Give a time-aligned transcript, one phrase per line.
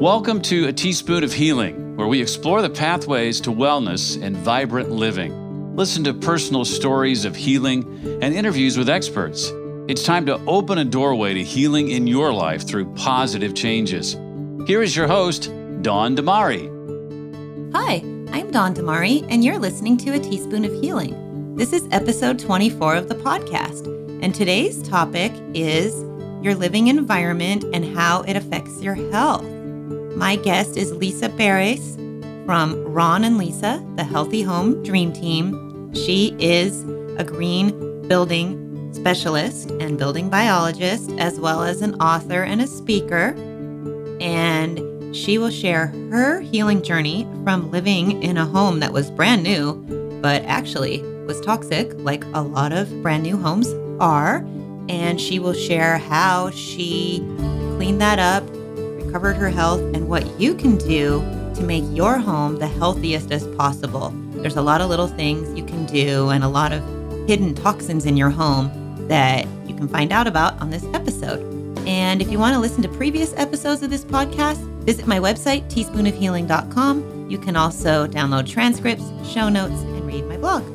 [0.00, 4.90] Welcome to A Teaspoon of Healing, where we explore the pathways to wellness and vibrant
[4.90, 5.76] living.
[5.76, 7.84] Listen to personal stories of healing
[8.20, 9.52] and interviews with experts.
[9.86, 14.14] It's time to open a doorway to healing in your life through positive changes.
[14.66, 15.44] Here is your host,
[15.82, 16.68] Dawn Damari.
[17.72, 18.02] Hi,
[18.36, 21.54] I'm Dawn Damari, and you're listening to A Teaspoon of Healing.
[21.54, 23.86] This is episode 24 of the podcast,
[24.24, 26.02] and today's topic is
[26.42, 29.53] your living environment and how it affects your health.
[30.16, 31.96] My guest is Lisa Beres
[32.46, 35.92] from Ron and Lisa, the Healthy Home Dream Team.
[35.92, 36.84] She is
[37.18, 43.34] a green building specialist and building biologist, as well as an author and a speaker.
[44.20, 49.42] And she will share her healing journey from living in a home that was brand
[49.42, 49.74] new,
[50.22, 53.68] but actually was toxic, like a lot of brand new homes
[53.98, 54.46] are.
[54.88, 57.18] And she will share how she
[57.76, 58.48] cleaned that up,
[59.14, 61.20] recovered her health and what you can do
[61.54, 64.10] to make your home the healthiest as possible.
[64.32, 66.82] There's a lot of little things you can do and a lot of
[67.28, 68.72] hidden toxins in your home
[69.06, 71.38] that you can find out about on this episode.
[71.86, 75.70] And if you want to listen to previous episodes of this podcast, visit my website,
[75.70, 77.30] teaspoonofhealing.com.
[77.30, 80.73] You can also download transcripts, show notes, and read my blog.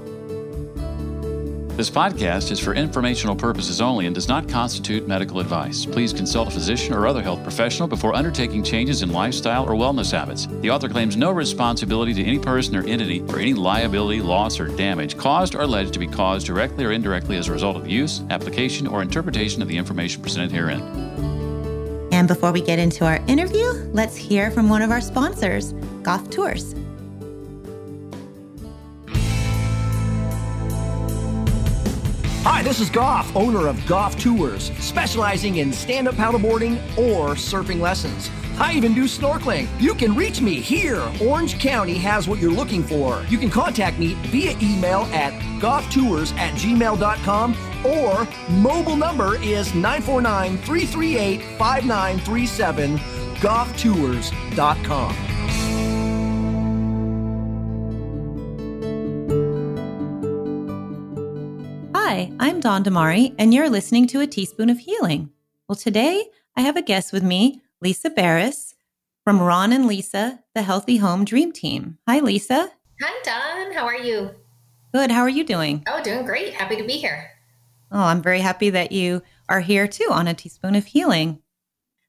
[1.80, 5.86] This podcast is for informational purposes only and does not constitute medical advice.
[5.86, 10.11] Please consult a physician or other health professional before undertaking changes in lifestyle or wellness
[10.11, 10.45] habits.
[10.59, 14.67] The author claims no responsibility to any person or entity for any liability, loss, or
[14.67, 18.23] damage caused or alleged to be caused directly or indirectly as a result of use,
[18.30, 20.81] application, or interpretation of the information presented herein.
[22.11, 25.71] And before we get into our interview, let's hear from one of our sponsors,
[26.03, 26.75] Goff Tours.
[32.59, 37.79] Hi, this is Goff, owner of Goff Tours, specializing in stand up paddleboarding or surfing
[37.79, 38.29] lessons.
[38.59, 39.69] I even do snorkeling.
[39.79, 41.02] You can reach me here.
[41.21, 43.23] Orange County has what you're looking for.
[43.30, 45.31] You can contact me via email at
[45.61, 47.55] gofftours at gmail.com
[47.86, 52.97] or mobile number is 949 338 5937
[53.37, 55.28] gofftours.com.
[62.19, 65.30] Hi, I'm Dawn Damari, and you're listening to A Teaspoon of Healing.
[65.69, 68.73] Well, today I have a guest with me, Lisa Beres
[69.23, 71.97] from Ron and Lisa, the Healthy Home Dream Team.
[72.09, 72.73] Hi, Lisa.
[73.02, 73.73] Hi, Dawn.
[73.73, 74.31] How are you?
[74.93, 75.11] Good.
[75.11, 75.81] How are you doing?
[75.87, 76.53] Oh, doing great.
[76.53, 77.31] Happy to be here.
[77.89, 81.41] Oh, I'm very happy that you are here too on A Teaspoon of Healing.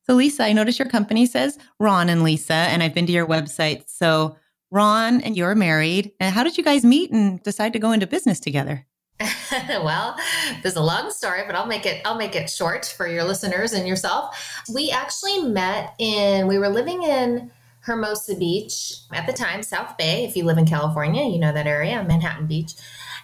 [0.08, 3.28] So, Lisa, I notice your company says Ron and Lisa, and I've been to your
[3.28, 3.84] website.
[3.86, 4.34] So,
[4.72, 6.10] Ron and you're married.
[6.18, 8.88] And how did you guys meet and decide to go into business together?
[9.68, 10.16] well,
[10.62, 13.72] there's a long story, but I'll make it I'll make it short for your listeners
[13.72, 14.64] and yourself.
[14.72, 17.50] We actually met in we were living in
[17.80, 20.24] Hermosa Beach at the time, South Bay.
[20.24, 22.72] If you live in California, you know that area, Manhattan Beach.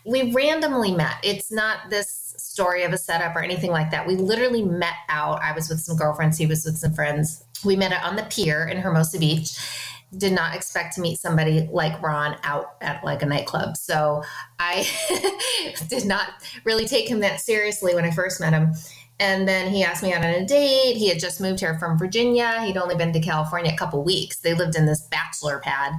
[0.05, 1.17] We randomly met.
[1.23, 4.07] It's not this story of a setup or anything like that.
[4.07, 5.43] We literally met out.
[5.43, 7.45] I was with some girlfriends, he was with some friends.
[7.65, 9.59] We met on the pier in Hermosa Beach
[10.17, 13.77] did not expect to meet somebody like Ron out at like a nightclub.
[13.77, 14.23] So
[14.59, 14.87] I
[15.89, 16.29] did not
[16.65, 18.73] really take him that seriously when I first met him.
[19.19, 20.97] And then he asked me out on a date.
[20.97, 22.63] He had just moved here from Virginia.
[22.65, 24.39] He'd only been to California a couple weeks.
[24.41, 25.93] They lived in this bachelor pad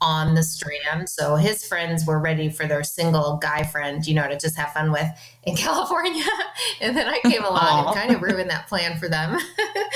[0.00, 1.08] on the strand.
[1.08, 4.72] So his friends were ready for their single guy friend, you know, to just have
[4.72, 5.08] fun with
[5.44, 6.24] in California.
[6.80, 9.38] and then I came along and kind of ruined that plan for them.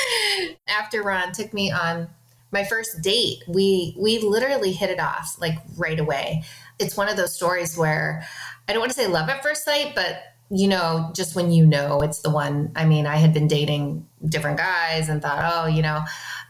[0.69, 2.09] After Ron took me on
[2.53, 6.43] my first date, we we literally hit it off like right away.
[6.79, 8.27] It's one of those stories where
[8.69, 11.65] I don't want to say love at first sight, but you know, just when you
[11.65, 12.73] know it's the one.
[12.75, 16.03] I mean, I had been dating different guys and thought, oh, you know,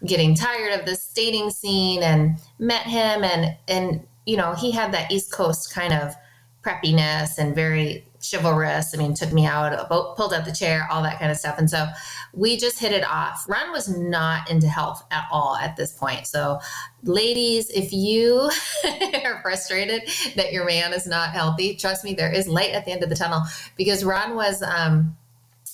[0.07, 4.93] getting tired of this dating scene and met him and and you know, he had
[4.93, 6.15] that East Coast kind of
[6.63, 8.95] preppiness and very chivalrous.
[8.95, 11.59] I mean, took me out, pulled out the chair, all that kind of stuff.
[11.59, 11.87] And so
[12.33, 13.49] we just hit it off.
[13.49, 16.27] Ron was not into health at all at this point.
[16.27, 16.61] So,
[17.03, 18.51] ladies, if you
[19.25, 20.03] are frustrated
[20.37, 23.09] that your man is not healthy, trust me, there is light at the end of
[23.09, 23.43] the tunnel
[23.77, 25.17] because Ron was, um,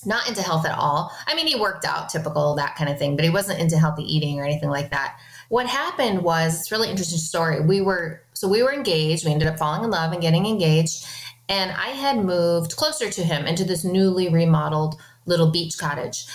[0.05, 1.11] not into health at all.
[1.25, 4.03] I mean, he worked out, typical, that kind of thing, but he wasn't into healthy
[4.03, 5.19] eating or anything like that.
[5.49, 7.61] What happened was, it's really interesting story.
[7.61, 9.25] We were, so we were engaged.
[9.25, 11.05] We ended up falling in love and getting engaged.
[11.49, 16.25] And I had moved closer to him into this newly remodeled little beach cottage.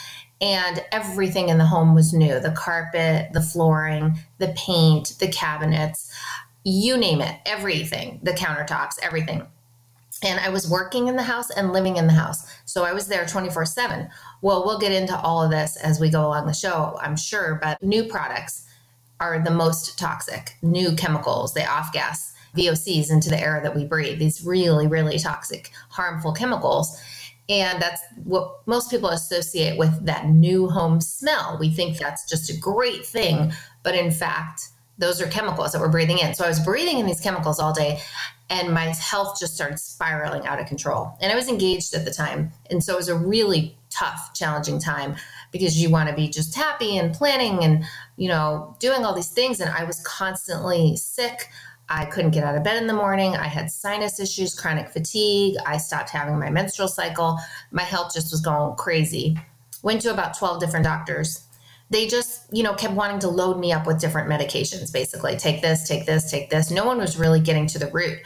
[0.40, 6.12] And everything in the home was new the carpet, the flooring, the paint, the cabinets,
[6.64, 9.46] you name it, everything, the countertops, everything.
[10.24, 12.44] And I was working in the house and living in the house.
[12.64, 14.08] So I was there 24 7.
[14.40, 17.58] Well, we'll get into all of this as we go along the show, I'm sure,
[17.60, 18.66] but new products
[19.20, 20.56] are the most toxic.
[20.62, 25.18] New chemicals, they off gas VOCs into the air that we breathe, these really, really
[25.18, 27.00] toxic, harmful chemicals.
[27.48, 31.56] And that's what most people associate with that new home smell.
[31.58, 33.36] We think that's just a great thing.
[33.36, 33.56] Uh-huh.
[33.82, 34.68] But in fact,
[34.98, 36.34] those are chemicals that we're breathing in.
[36.34, 38.00] So I was breathing in these chemicals all day
[38.52, 41.16] and my health just started spiraling out of control.
[41.20, 42.52] And I was engaged at the time.
[42.70, 45.16] And so it was a really tough, challenging time
[45.52, 47.84] because you want to be just happy and planning and,
[48.16, 49.60] you know, doing all these things.
[49.60, 51.48] And I was constantly sick.
[51.94, 53.36] I couldn't get out of bed in the morning.
[53.36, 55.56] I had sinus issues, chronic fatigue.
[55.66, 57.38] I stopped having my menstrual cycle.
[57.70, 59.38] My health just was going crazy.
[59.82, 61.46] Went to about 12 different doctors.
[61.90, 65.36] They just, you know, kept wanting to load me up with different medications, basically.
[65.36, 66.70] Take this, take this, take this.
[66.70, 68.20] No one was really getting to the root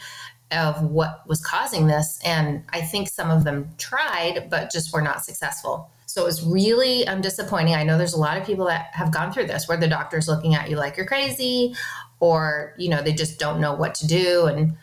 [0.53, 2.21] of what was causing this.
[2.25, 5.91] And I think some of them tried, but just were not successful.
[6.07, 7.75] So it was really um, disappointing.
[7.75, 10.29] I know there's a lot of people that have gone through this where the doctor's
[10.29, 11.75] looking at you like you're crazy
[12.21, 14.47] or, you know, they just don't know what to do.
[14.47, 14.77] And,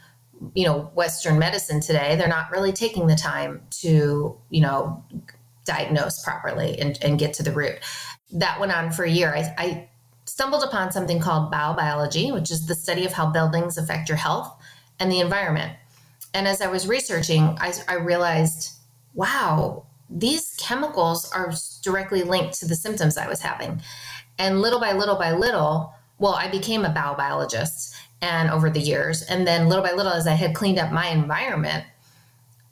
[0.53, 5.03] you know, Western medicine today, they're not really taking the time to, you know,
[5.65, 7.79] diagnose properly and, and get to the root.
[8.31, 9.33] That went on for a year.
[9.35, 9.89] I, I
[10.25, 14.55] stumbled upon something called Baubiology, which is the study of how buildings affect your health
[14.99, 15.73] and the environment.
[16.33, 18.71] And as I was researching, I, I realized,
[19.13, 23.81] wow, these chemicals are directly linked to the symptoms I was having.
[24.39, 29.21] And little by little by little, well, I became a Baubiologist and over the years.
[29.23, 31.85] And then little by little, as I had cleaned up my environment,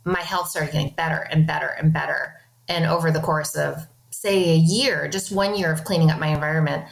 [0.05, 2.35] my health started getting better and better and better.
[2.67, 6.27] And over the course of, say, a year, just one year of cleaning up my
[6.27, 6.85] environment,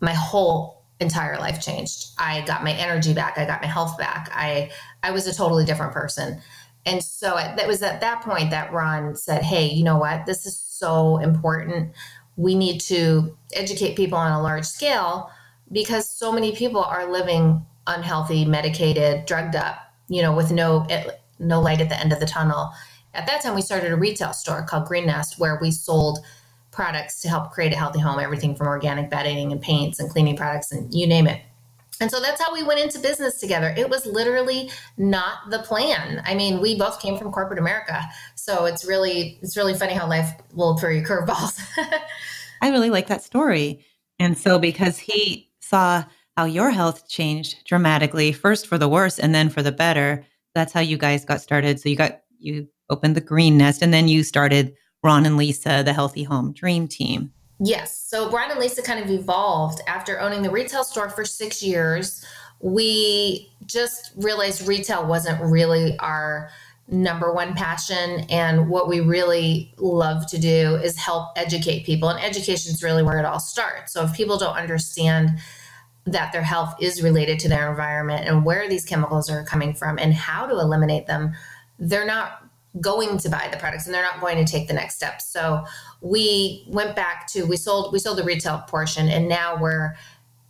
[0.00, 2.08] my whole entire life changed.
[2.18, 3.38] I got my energy back.
[3.38, 4.30] I got my health back.
[4.32, 4.70] I
[5.02, 6.40] I was a totally different person.
[6.86, 10.26] And so it, that was at that point that Ron said, "Hey, you know what?
[10.26, 11.92] This is so important.
[12.36, 15.30] We need to educate people on a large scale
[15.72, 19.78] because so many people are living unhealthy, medicated, drugged up,
[20.08, 21.04] you know, with no eh,
[21.38, 22.72] no light at the end of the tunnel."
[23.14, 26.18] At that time, we started a retail store called Green Nest where we sold
[26.72, 30.36] products to help create a healthy home, everything from organic bedding and paints and cleaning
[30.36, 31.40] products and you name it.
[32.00, 33.72] And so that's how we went into business together.
[33.76, 36.22] It was literally not the plan.
[36.26, 38.02] I mean, we both came from corporate America.
[38.34, 41.60] So it's really it's really funny how life will throw you curveballs.
[42.60, 43.84] I really like that story.
[44.18, 46.04] And so because he saw
[46.36, 50.24] how your health changed dramatically, first for the worse and then for the better,
[50.54, 51.80] that's how you guys got started.
[51.80, 55.82] So you got you opened the green nest and then you started Ron and Lisa,
[55.84, 57.32] the Healthy Home Dream Team.
[57.58, 57.98] Yes.
[58.08, 62.24] So Ron and Lisa kind of evolved after owning the retail store for six years.
[62.60, 66.50] We just realized retail wasn't really our
[66.86, 68.26] number one passion.
[68.28, 72.10] And what we really love to do is help educate people.
[72.10, 73.92] And education is really where it all starts.
[73.92, 75.38] So if people don't understand
[76.06, 79.98] that their health is related to their environment and where these chemicals are coming from
[79.98, 81.32] and how to eliminate them,
[81.78, 82.44] they're not
[82.80, 85.22] going to buy the products and they're not going to take the next step.
[85.22, 85.64] So
[86.00, 89.94] we went back to we sold we sold the retail portion and now we're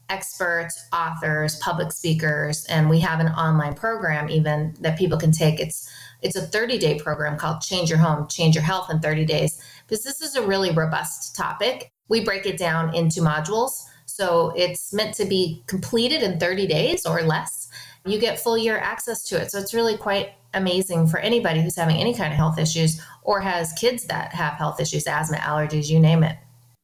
[0.08, 5.60] experts, authors, public speakers, and we have an online program even that people can take.
[5.60, 5.90] It's
[6.22, 9.62] it's a 30-day program called Change Your Home, Change Your Health in 30 Days.
[9.86, 11.93] Because this is a really robust topic.
[12.08, 13.84] We break it down into modules.
[14.14, 17.66] So it's meant to be completed in 30 days or less.
[18.06, 19.50] You get full year access to it.
[19.50, 23.40] So it's really quite amazing for anybody who's having any kind of health issues or
[23.40, 26.36] has kids that have health issues, asthma, allergies, you name it.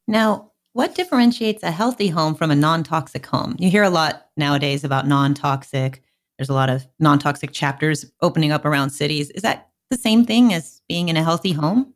[0.08, 3.54] Now, what differentiates a healthy home from a non toxic home?
[3.60, 6.02] You hear a lot nowadays about non toxic.
[6.36, 9.30] There's a lot of non toxic chapters opening up around cities.
[9.30, 11.94] Is that the same thing as being in a healthy home?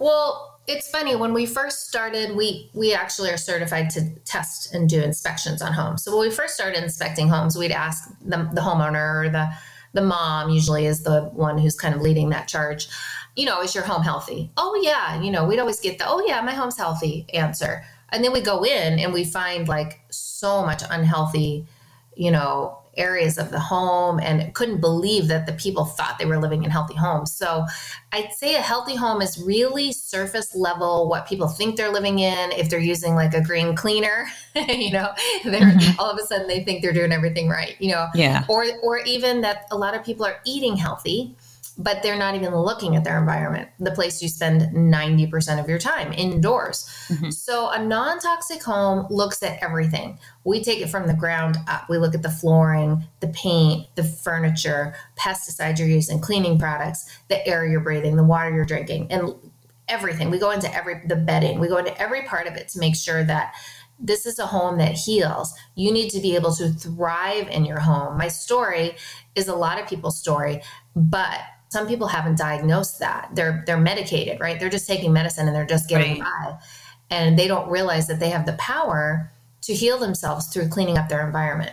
[0.00, 4.88] Well, it's funny when we first started we we actually are certified to test and
[4.88, 8.60] do inspections on homes so when we first started inspecting homes we'd ask the, the
[8.60, 9.50] homeowner or the
[9.92, 12.88] the mom usually is the one who's kind of leading that charge.
[13.36, 14.50] You know, is your home healthy?
[14.56, 15.20] Oh, yeah.
[15.20, 17.84] You know, we'd always get the, oh, yeah, my home's healthy answer.
[18.10, 21.66] And then we go in and we find like so much unhealthy,
[22.16, 26.38] you know, areas of the home and couldn't believe that the people thought they were
[26.38, 27.32] living in healthy homes.
[27.32, 27.64] So
[28.12, 32.52] I'd say a healthy home is really surface level what people think they're living in.
[32.52, 35.12] If they're using like a green cleaner, you know,
[35.44, 36.00] they're mm-hmm.
[36.00, 38.08] all of a sudden they think they're doing everything right, you know.
[38.14, 38.44] Yeah.
[38.48, 41.34] Or or even that a lot of people are eating healthy
[41.78, 45.78] but they're not even looking at their environment, the place you spend 90% of your
[45.78, 46.88] time indoors.
[47.08, 47.30] Mm-hmm.
[47.30, 50.18] So a non toxic home looks at everything.
[50.44, 51.88] We take it from the ground up.
[51.88, 57.46] We look at the flooring, the paint, the furniture, pesticides you're using, cleaning products, the
[57.46, 59.34] air you're breathing, the water you're drinking, and
[59.88, 60.30] everything.
[60.30, 62.96] We go into every, the bedding, we go into every part of it to make
[62.96, 63.54] sure that
[63.98, 65.52] this is a home that heals.
[65.74, 68.16] You need to be able to thrive in your home.
[68.16, 68.96] My story
[69.34, 70.62] is a lot of people's story,
[70.96, 73.30] but some people haven't diagnosed that.
[73.32, 74.58] They're they're medicated, right?
[74.58, 76.48] They're just taking medicine and they're just getting right.
[76.50, 76.58] by.
[77.10, 79.30] And they don't realize that they have the power
[79.62, 81.72] to heal themselves through cleaning up their environment.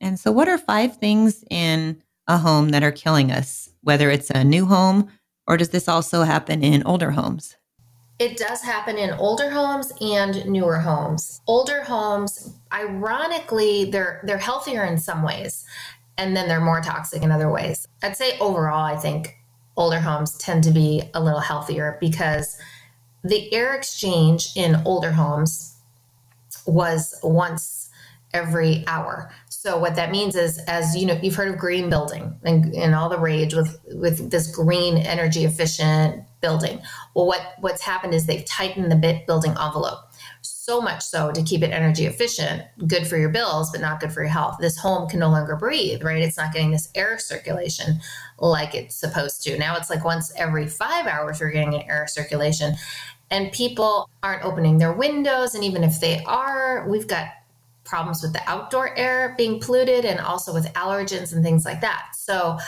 [0.00, 4.30] And so what are five things in a home that are killing us, whether it's
[4.30, 5.10] a new home
[5.46, 7.56] or does this also happen in older homes?
[8.18, 11.40] It does happen in older homes and newer homes.
[11.46, 15.64] Older homes, ironically, they're they're healthier in some ways,
[16.16, 17.88] and then they're more toxic in other ways.
[18.02, 19.36] I'd say overall, I think
[19.76, 22.58] older homes tend to be a little healthier because
[23.22, 25.76] the air exchange in older homes
[26.66, 27.90] was once
[28.32, 29.32] every hour.
[29.48, 32.94] So what that means is, as you know, you've heard of green building and, and
[32.94, 36.82] all the rage with with this green energy efficient building.
[37.14, 40.00] Well, what what's happened is they've tightened the bit building envelope
[40.64, 44.10] so much so to keep it energy efficient, good for your bills, but not good
[44.10, 44.56] for your health.
[44.58, 46.22] This home can no longer breathe, right?
[46.22, 48.00] It's not getting this air circulation
[48.38, 49.58] like it's supposed to.
[49.58, 52.76] Now it's like once every five hours we're getting an air circulation,
[53.30, 55.54] and people aren't opening their windows.
[55.54, 57.28] And even if they are, we've got
[57.84, 62.12] problems with the outdoor air being polluted and also with allergens and things like that.
[62.14, 62.58] So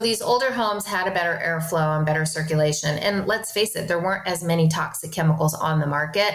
[0.00, 2.98] these older homes had a better airflow and better circulation.
[2.98, 6.34] And let's face it, there weren't as many toxic chemicals on the market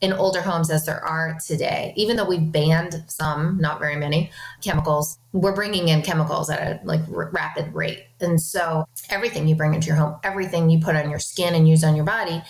[0.00, 1.92] in older homes as there are today.
[1.96, 6.84] Even though we banned some, not very many chemicals, we're bringing in chemicals at a
[6.84, 8.04] like r- rapid rate.
[8.20, 11.68] And so everything you bring into your home, everything you put on your skin and
[11.68, 12.42] use on your body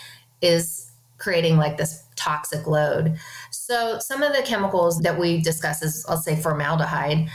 [0.43, 3.17] is creating like this toxic load.
[3.51, 7.29] So some of the chemicals that we discuss is I'll say formaldehyde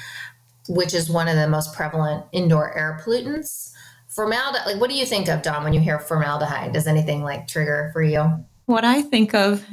[0.67, 3.71] which is one of the most prevalent indoor air pollutants.
[4.07, 6.73] Formaldehyde, like what do you think of, Dawn, when you hear formaldehyde?
[6.73, 8.45] Does anything like trigger for you?
[8.65, 9.65] What I think of,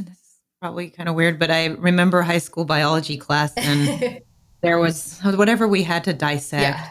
[0.61, 4.21] probably kind of weird, but I remember high school biology class and
[4.61, 6.63] there was whatever we had to dissect.
[6.63, 6.91] Yeah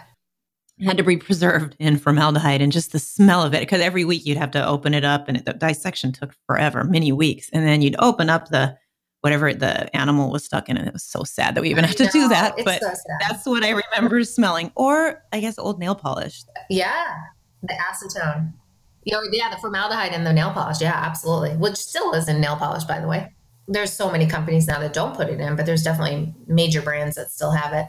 [0.85, 4.25] had to be preserved in formaldehyde and just the smell of it because every week
[4.25, 7.67] you'd have to open it up and it, the dissection took forever many weeks and
[7.67, 8.77] then you'd open up the
[9.21, 10.77] whatever the animal was stuck in.
[10.77, 12.55] And it was so sad that we even have to do that.
[12.63, 12.91] But so
[13.27, 14.71] that's what I remember smelling.
[14.75, 16.43] Or I guess old nail polish.
[16.69, 17.15] Yeah.
[17.63, 18.53] The acetone.
[19.03, 20.79] You know, yeah, the formaldehyde in the nail polish.
[20.81, 21.57] Yeah, absolutely.
[21.57, 23.33] Which still is in nail polish, by the way.
[23.67, 27.15] There's so many companies now that don't put it in, but there's definitely major brands
[27.15, 27.87] that still have it.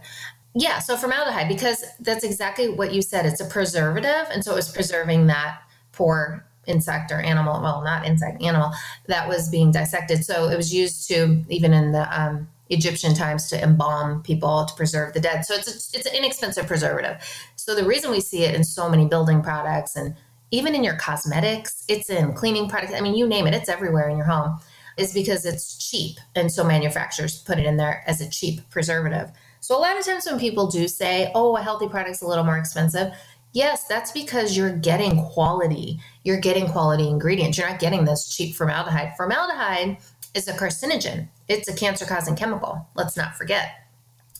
[0.55, 3.27] Yeah, so formaldehyde, because that's exactly what you said.
[3.27, 4.27] It's a preservative.
[4.33, 5.61] And so it was preserving that
[5.93, 8.73] poor insect or animal, well, not insect, animal
[9.07, 10.25] that was being dissected.
[10.25, 14.75] So it was used to, even in the um, Egyptian times, to embalm people to
[14.75, 15.45] preserve the dead.
[15.47, 17.23] So it's a, it's an inexpensive preservative.
[17.57, 20.17] So the reason we see it in so many building products and
[20.51, 22.95] even in your cosmetics, it's in cleaning products.
[22.95, 24.59] I mean, you name it, it's everywhere in your home.
[24.99, 29.31] Is because it's cheap, and so manufacturers put it in there as a cheap preservative.
[29.61, 32.45] So a lot of times when people do say, "Oh, a healthy product's a little
[32.45, 33.13] more expensive,"
[33.55, 35.99] Yes, that's because you're getting quality.
[36.23, 37.57] You're getting quality ingredients.
[37.57, 39.15] You're not getting this cheap formaldehyde.
[39.17, 39.97] Formaldehyde
[40.35, 42.87] is a carcinogen, it's a cancer causing chemical.
[42.95, 43.71] Let's not forget.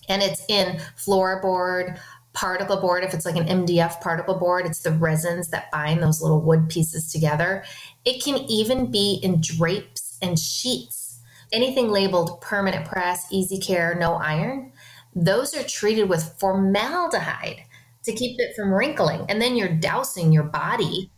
[0.09, 1.99] And it's in floorboard,
[2.33, 3.05] particle board.
[3.05, 6.69] If it's like an MDF particle board, it's the resins that bind those little wood
[6.69, 7.65] pieces together.
[8.05, 11.21] It can even be in drapes and sheets.
[11.53, 14.73] Anything labeled permanent press, easy care, no iron,
[15.15, 17.63] those are treated with formaldehyde
[18.05, 19.25] to keep it from wrinkling.
[19.29, 21.11] And then you're dousing your body.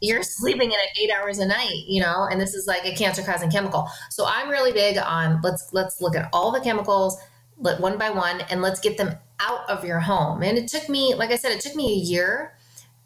[0.00, 2.94] You're sleeping in it eight hours a night, you know, and this is like a
[2.94, 3.88] cancer causing chemical.
[4.10, 7.18] So I'm really big on let's let's look at all the chemicals
[7.58, 10.42] let one by one and let's get them out of your home.
[10.42, 12.53] And it took me, like I said, it took me a year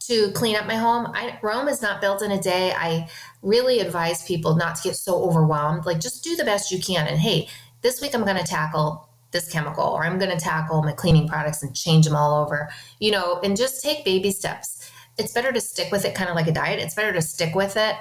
[0.09, 1.07] to clean up my home.
[1.15, 2.73] I, Rome is not built in a day.
[2.73, 3.09] I
[3.43, 5.85] really advise people not to get so overwhelmed.
[5.85, 7.07] Like just do the best you can.
[7.07, 7.49] And hey,
[7.83, 11.29] this week I'm going to tackle this chemical or I'm going to tackle my cleaning
[11.29, 14.91] products and change them all over, you know, and just take baby steps.
[15.19, 16.81] It's better to stick with it kind of like a diet.
[16.81, 17.97] It's better to stick with it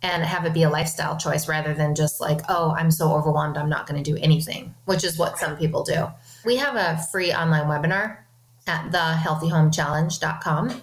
[0.00, 3.56] and have it be a lifestyle choice rather than just like, oh, I'm so overwhelmed,
[3.56, 6.06] I'm not going to do anything, which is what some people do.
[6.44, 8.18] We have a free online webinar
[8.68, 10.82] at thehealthyhomechallenge.com.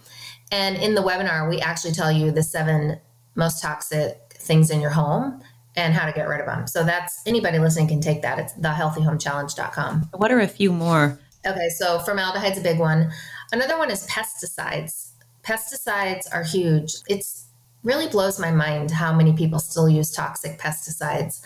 [0.56, 2.98] And in the webinar, we actually tell you the seven
[3.36, 5.42] most toxic things in your home
[5.76, 6.66] and how to get rid of them.
[6.66, 8.40] So that's anybody listening can take that.
[8.40, 10.12] It's thehealthyhomechallenge.com.
[10.14, 11.20] What are a few more?
[11.46, 13.12] Okay, so formaldehyde's a big one.
[13.52, 15.12] Another one is pesticides.
[15.44, 16.96] Pesticides are huge.
[17.10, 17.48] It's
[17.84, 21.42] really blows my mind how many people still use toxic pesticides.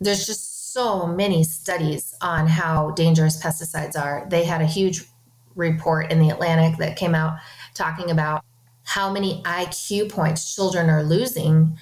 [0.00, 4.26] There's just so many studies on how dangerous pesticides are.
[4.30, 5.04] They had a huge
[5.56, 7.38] report in the Atlantic that came out
[7.76, 8.44] talking about
[8.84, 11.76] how many IQ points children are losing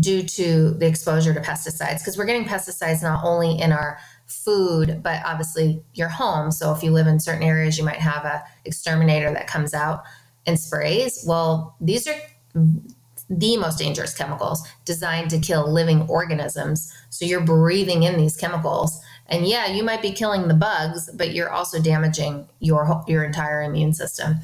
[0.00, 5.02] due to the exposure to pesticides because we're getting pesticides not only in our food,
[5.02, 6.50] but obviously your home.
[6.50, 10.02] So if you live in certain areas, you might have a exterminator that comes out
[10.46, 11.24] and sprays.
[11.26, 12.16] Well, these are
[13.28, 16.92] the most dangerous chemicals designed to kill living organisms.
[17.10, 19.00] So you're breathing in these chemicals.
[19.26, 23.62] And yeah, you might be killing the bugs, but you're also damaging your your entire
[23.62, 24.36] immune system.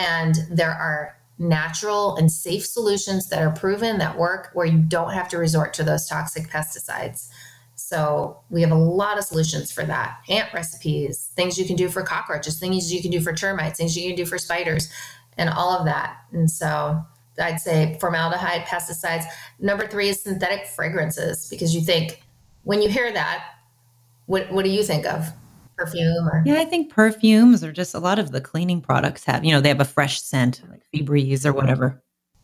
[0.00, 5.12] And there are natural and safe solutions that are proven that work where you don't
[5.12, 7.28] have to resort to those toxic pesticides.
[7.74, 10.18] So we have a lot of solutions for that.
[10.28, 13.96] Ant recipes, things you can do for cockroaches, things you can do for termites, things
[13.96, 14.90] you can do for spiders,
[15.36, 16.16] and all of that.
[16.32, 17.02] And so
[17.38, 19.24] I'd say formaldehyde, pesticides.
[19.58, 22.22] Number three is synthetic fragrances because you think
[22.64, 23.44] when you hear that,
[24.26, 25.26] what what do you think of?
[25.80, 29.44] Perfume or yeah, I think perfumes or just a lot of the cleaning products have
[29.44, 32.02] you know they have a fresh scent like Febreze or whatever.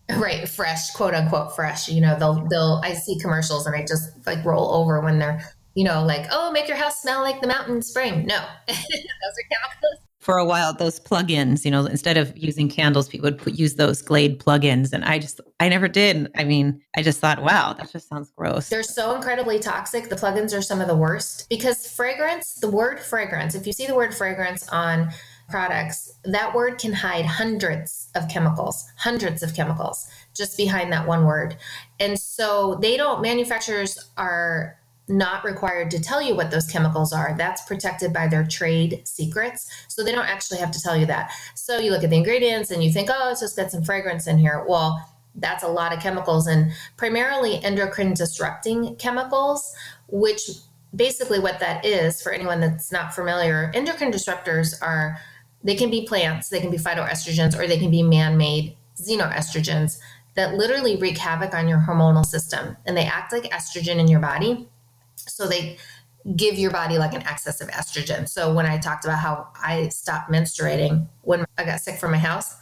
[0.09, 1.89] Right, fresh, quote unquote fresh.
[1.89, 5.43] You know, they'll they'll I see commercials and I just like roll over when they're,
[5.75, 8.25] you know, like, oh, make your house smell like the mountain spring.
[8.25, 8.39] No.
[8.69, 10.06] Those are chemicals.
[10.27, 13.77] For a while, those plugins, you know, instead of using candles, people would put, use
[13.77, 14.93] those Glade plugins.
[14.93, 16.33] And I just, I never did.
[16.35, 18.69] I mean, I just thought, wow, that just sounds gross.
[18.69, 20.09] They're so incredibly toxic.
[20.09, 23.87] The plugins are some of the worst because fragrance, the word fragrance, if you see
[23.87, 25.11] the word fragrance on
[25.49, 31.25] products, that word can hide hundreds of chemicals, hundreds of chemicals just behind that one
[31.25, 31.57] word.
[32.01, 34.77] And so they don't, manufacturers are
[35.09, 37.35] not required to tell you what those chemicals are.
[37.37, 39.71] That's protected by their trade secrets.
[39.89, 41.33] So they don't actually have to tell you that.
[41.55, 44.27] So you look at the ingredients and you think, oh, it's just got some fragrance
[44.27, 44.65] in here.
[44.69, 45.01] Well,
[45.37, 49.75] that's a lot of chemicals and primarily endocrine disrupting chemicals,
[50.09, 50.51] which
[50.95, 55.19] basically what that is for anyone that's not familiar, endocrine disruptors are
[55.63, 59.99] they can be plants, they can be phytoestrogens, or they can be man made xenoestrogens
[60.35, 62.77] that literally wreak havoc on your hormonal system.
[62.87, 64.69] And they act like estrogen in your body.
[65.27, 65.79] So they
[66.35, 68.29] give your body like an excess of estrogen.
[68.29, 72.19] So when I talked about how I stopped menstruating when I got sick from my
[72.19, 72.57] house,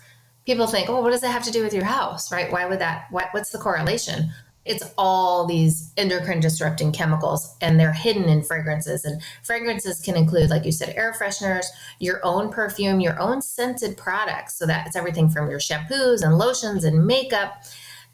[0.44, 2.52] people think, oh, what does that have to do with your house, right?
[2.52, 4.30] Why would that, what, what's the correlation?
[4.64, 10.50] it's all these endocrine disrupting chemicals and they're hidden in fragrances and fragrances can include
[10.50, 11.66] like you said air fresheners
[11.98, 16.84] your own perfume your own scented products so that's everything from your shampoos and lotions
[16.84, 17.64] and makeup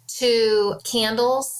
[0.06, 1.59] to candles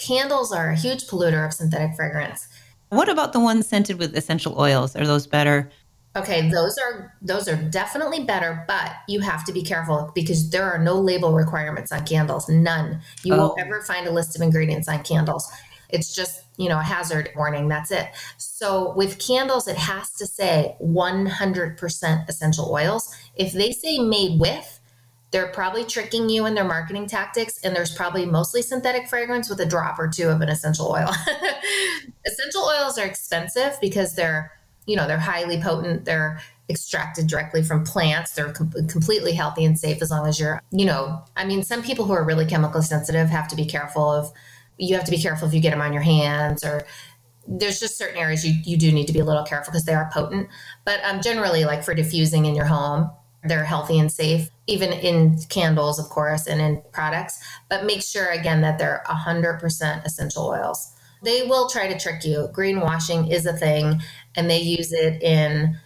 [0.00, 2.48] candles are a huge polluter of synthetic fragrance
[2.88, 5.70] what about the ones scented with essential oils are those better
[6.16, 10.64] Okay, those are those are definitely better, but you have to be careful because there
[10.64, 12.48] are no label requirements on candles.
[12.48, 13.00] None.
[13.22, 13.38] You oh.
[13.38, 15.48] won't ever find a list of ingredients on candles.
[15.88, 17.68] It's just, you know, a hazard warning.
[17.68, 18.08] That's it.
[18.38, 23.14] So with candles, it has to say 100% essential oils.
[23.36, 24.79] If they say made with,
[25.30, 29.60] they're probably tricking you in their marketing tactics, and there's probably mostly synthetic fragrance with
[29.60, 31.10] a drop or two of an essential oil.
[32.26, 34.52] essential oils are expensive because they're
[34.86, 36.04] you know, they're highly potent.
[36.04, 38.32] They're extracted directly from plants.
[38.32, 41.82] They're com- completely healthy and safe as long as you're, you know, I mean, some
[41.82, 44.32] people who are really chemical sensitive have to be careful of,
[44.78, 46.84] you have to be careful if you get them on your hands or
[47.46, 49.94] there's just certain areas you, you do need to be a little careful because they
[49.94, 50.48] are potent.
[50.84, 53.10] But um, generally, like for diffusing in your home,
[53.44, 57.42] they're healthy and safe, even in candles, of course, and in products.
[57.68, 60.92] But make sure, again, that they're 100% essential oils.
[61.22, 62.48] They will try to trick you.
[62.52, 64.00] Greenwashing is a thing
[64.36, 65.76] and they use it in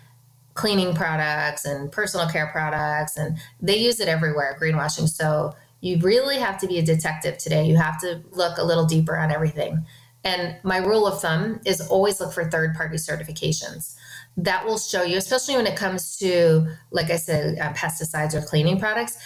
[0.55, 6.39] cleaning products and personal care products and they use it everywhere greenwashing so you really
[6.39, 9.85] have to be a detective today you have to look a little deeper on everything
[10.23, 13.97] and my rule of thumb is always look for third party certifications
[14.37, 18.43] that will show you especially when it comes to like i said uh, pesticides or
[18.43, 19.17] cleaning products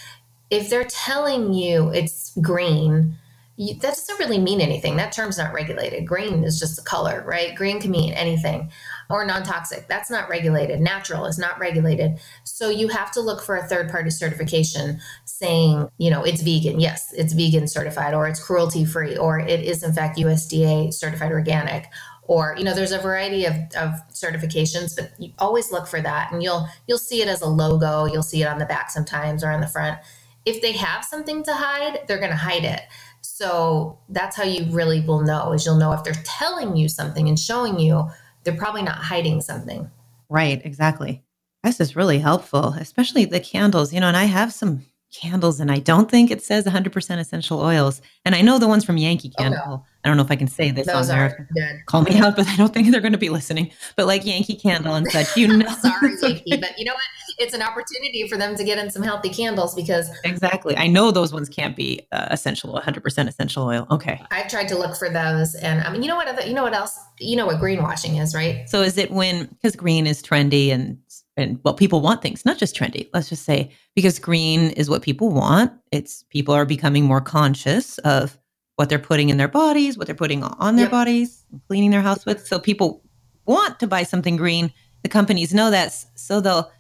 [0.51, 3.17] if they're telling you it's green
[3.59, 4.97] you, that doesn't really mean anything.
[4.97, 6.07] That term's not regulated.
[6.07, 7.57] Green is just a color, right?
[7.57, 8.71] Green can mean anything
[9.11, 9.89] or non toxic.
[9.89, 10.81] That's not regulated.
[10.81, 12.21] Natural is not regulated.
[12.45, 16.79] So you have to look for a third party certification saying, you know, it's vegan.
[16.79, 21.33] Yes, it's vegan certified, or it's cruelty free, or it is in fact USDA certified
[21.33, 21.87] organic.
[22.29, 26.31] Or you know, there's a variety of, of certifications, but you always look for that,
[26.31, 28.05] and you'll you'll see it as a logo.
[28.05, 29.99] You'll see it on the back sometimes or on the front.
[30.45, 32.83] If they have something to hide, they're going to hide it.
[33.23, 37.29] So that's how you really will know is you'll know if they're telling you something
[37.29, 38.09] and showing you,
[38.45, 39.91] they're probably not hiding something.
[40.29, 41.23] Right, exactly.
[41.65, 43.93] This is really helpful, especially the candles.
[43.93, 47.61] You know, and I have some candles and I don't think it says 100% essential
[47.61, 48.03] oils.
[48.25, 49.61] And I know the ones from Yankee Candle.
[49.65, 49.85] Oh, no.
[50.05, 51.17] I don't know if I can say this Those on
[51.55, 51.83] there.
[51.87, 53.73] Call me out, but I don't think they're going to be listening.
[53.97, 55.69] But like Yankee Candle and such, you know.
[55.69, 57.03] Sorry, Yankee, but you know what?
[57.39, 60.77] it's an opportunity for them to get in some healthy candles because exactly.
[60.77, 63.87] I know those ones can't be uh, essential, 100% essential oil.
[63.91, 64.21] Okay.
[64.31, 66.29] I've tried to look for those, and I mean, you know what?
[66.29, 66.99] Other, you know what else?
[67.21, 68.69] You know what greenwashing is, right?
[68.69, 70.99] So is it when because green is trendy and
[71.37, 73.09] and well, people want things, not just trendy.
[73.15, 75.73] Let's just say because green is what people want.
[75.93, 78.37] It's people are becoming more conscious of
[78.79, 80.93] what they're putting in their bodies, what they're putting on their yep.
[80.93, 82.47] bodies, cleaning their house with.
[82.47, 83.03] So people
[83.45, 84.73] want to buy something green.
[85.03, 86.71] The companies know that, so they'll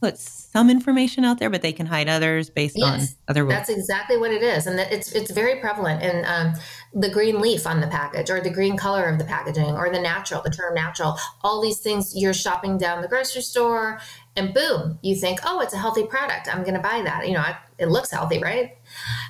[0.00, 3.42] put some information out there, but they can hide others based yes, on other.
[3.42, 3.54] Rules.
[3.54, 6.54] That's exactly what it is, and it's it's very prevalent in um,
[6.94, 10.00] the green leaf on the package, or the green color of the packaging, or the
[10.00, 11.18] natural, the term natural.
[11.42, 13.98] All these things you're shopping down the grocery store,
[14.36, 16.46] and boom, you think, oh, it's a healthy product.
[16.54, 17.26] I'm going to buy that.
[17.26, 17.44] You know,
[17.78, 18.77] it looks healthy, right?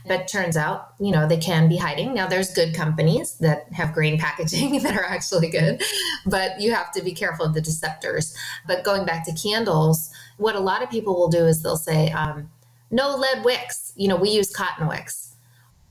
[0.06, 2.14] But turns out, you know, they can be hiding.
[2.14, 5.82] Now, there's good companies that have green packaging that are actually good,
[6.26, 8.34] but you have to be careful of the deceptors.
[8.66, 12.10] But going back to candles, what a lot of people will do is they'll say,
[12.10, 12.50] um,
[12.90, 13.92] no lead wicks.
[13.96, 15.36] You know, we use cotton wicks.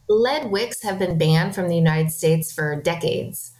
[0.10, 3.52] Lead wicks have been banned from the United States for decades.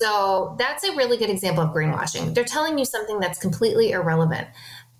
[0.00, 2.34] So that's a really good example of greenwashing.
[2.34, 4.48] They're telling you something that's completely irrelevant.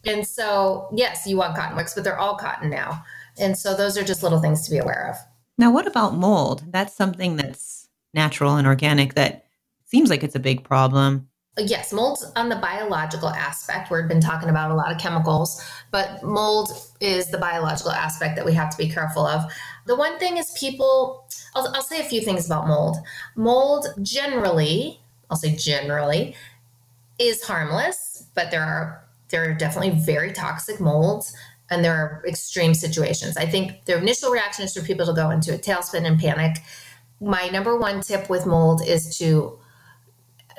[0.04, 3.04] And so, yes, you want cotton wicks, but they're all cotton now.
[3.38, 5.16] And so those are just little things to be aware of.
[5.58, 6.64] Now, what about mold?
[6.68, 9.46] That's something that's natural and organic that
[9.84, 11.28] seems like it's a big problem.
[11.58, 13.90] Yes, mold's on the biological aspect.
[13.90, 18.46] We've been talking about a lot of chemicals, but mold is the biological aspect that
[18.46, 19.44] we have to be careful of.
[19.84, 22.96] The one thing is people, I'll, I'll say a few things about mold.
[23.36, 26.34] Mold generally, I'll say generally,
[27.18, 31.34] is harmless, but there are there are definitely very toxic molds
[31.72, 33.38] and there are extreme situations.
[33.38, 36.58] I think the initial reaction is for people to go into a tailspin and panic.
[37.18, 39.58] My number one tip with mold is to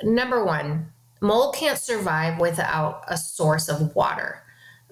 [0.02, 4.42] number one, mold can't survive without a source of water.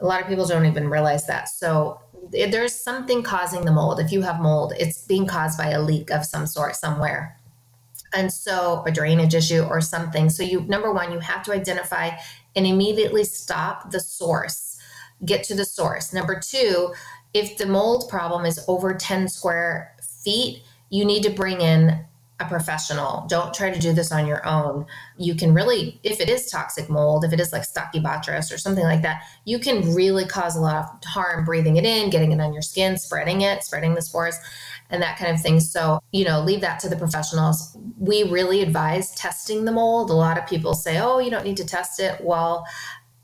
[0.01, 1.49] A lot of people don't even realize that.
[1.49, 3.99] So there's something causing the mold.
[3.99, 7.37] If you have mold, it's being caused by a leak of some sort somewhere.
[8.15, 10.31] And so a drainage issue or something.
[10.31, 12.11] So you number one, you have to identify
[12.55, 14.62] and immediately stop the source
[15.25, 16.13] get to the source.
[16.13, 16.93] Number two,
[17.35, 22.05] if the mold problem is over 10 square feet, you need to bring in
[22.43, 23.25] a professional.
[23.29, 24.85] Don't try to do this on your own.
[25.17, 28.85] You can really, if it is toxic mold, if it is like Stachybotrys or something
[28.85, 32.41] like that, you can really cause a lot of harm breathing it in, getting it
[32.41, 34.39] on your skin, spreading it, spreading the spores,
[34.91, 35.61] and that kind of thing.
[35.61, 37.77] So, you know, leave that to the professionals.
[37.99, 40.11] We really advise testing the mold.
[40.11, 42.21] A lot of people say, oh, you don't need to test it.
[42.23, 42.67] Well,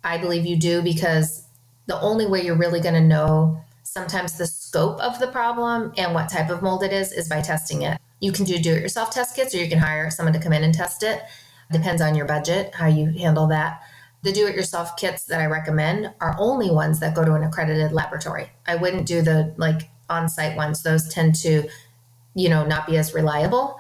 [0.05, 1.48] I believe you do because
[1.89, 6.15] the only way you're really going to know sometimes the scope of the problem and
[6.15, 7.99] what type of mold it is is by testing it.
[8.21, 10.53] You can do do it yourself test kits or you can hire someone to come
[10.53, 11.23] in and test it.
[11.73, 13.83] Depends on your budget, how you handle that.
[14.23, 17.43] The do it yourself kits that I recommend are only ones that go to an
[17.43, 18.51] accredited laboratory.
[18.67, 21.69] I wouldn't do the like on site ones, those tend to,
[22.35, 23.79] you know, not be as reliable.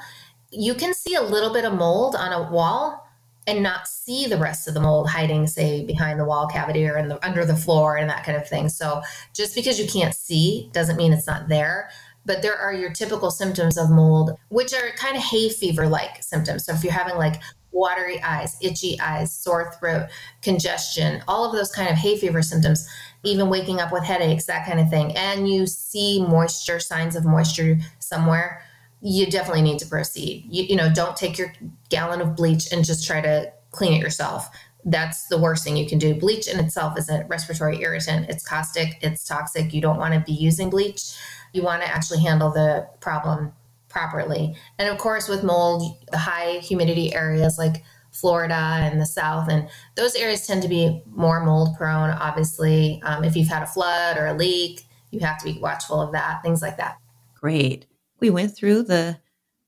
[0.50, 3.07] You can see a little bit of mold on a wall
[3.48, 6.98] and not see the rest of the mold hiding, say, behind the wall cavity or
[6.98, 8.68] in the, under the floor and that kind of thing.
[8.68, 9.00] So
[9.34, 11.88] just because you can't see doesn't mean it's not there.
[12.26, 16.22] But there are your typical symptoms of mold, which are kind of hay fever like
[16.22, 16.66] symptoms.
[16.66, 17.40] So if you're having like
[17.72, 20.08] watery eyes, itchy eyes, sore throat,
[20.42, 22.86] congestion, all of those kind of hay fever symptoms,
[23.24, 27.24] even waking up with headaches, that kind of thing, and you see moisture, signs of
[27.24, 28.62] moisture somewhere,
[29.00, 30.46] you definitely need to proceed.
[30.48, 31.52] You, you know, don't take your
[31.88, 34.48] gallon of bleach and just try to clean it yourself.
[34.84, 36.14] That's the worst thing you can do.
[36.14, 38.28] Bleach in itself is a respiratory irritant.
[38.28, 39.72] It's caustic, it's toxic.
[39.72, 41.14] You don't want to be using bleach.
[41.52, 43.52] You want to actually handle the problem
[43.88, 44.54] properly.
[44.78, 49.68] And of course, with mold, the high humidity areas like Florida and the South, and
[49.96, 52.10] those areas tend to be more mold prone.
[52.10, 56.00] Obviously, um, if you've had a flood or a leak, you have to be watchful
[56.00, 56.98] of that, things like that.
[57.34, 57.87] Great
[58.20, 59.18] we went through the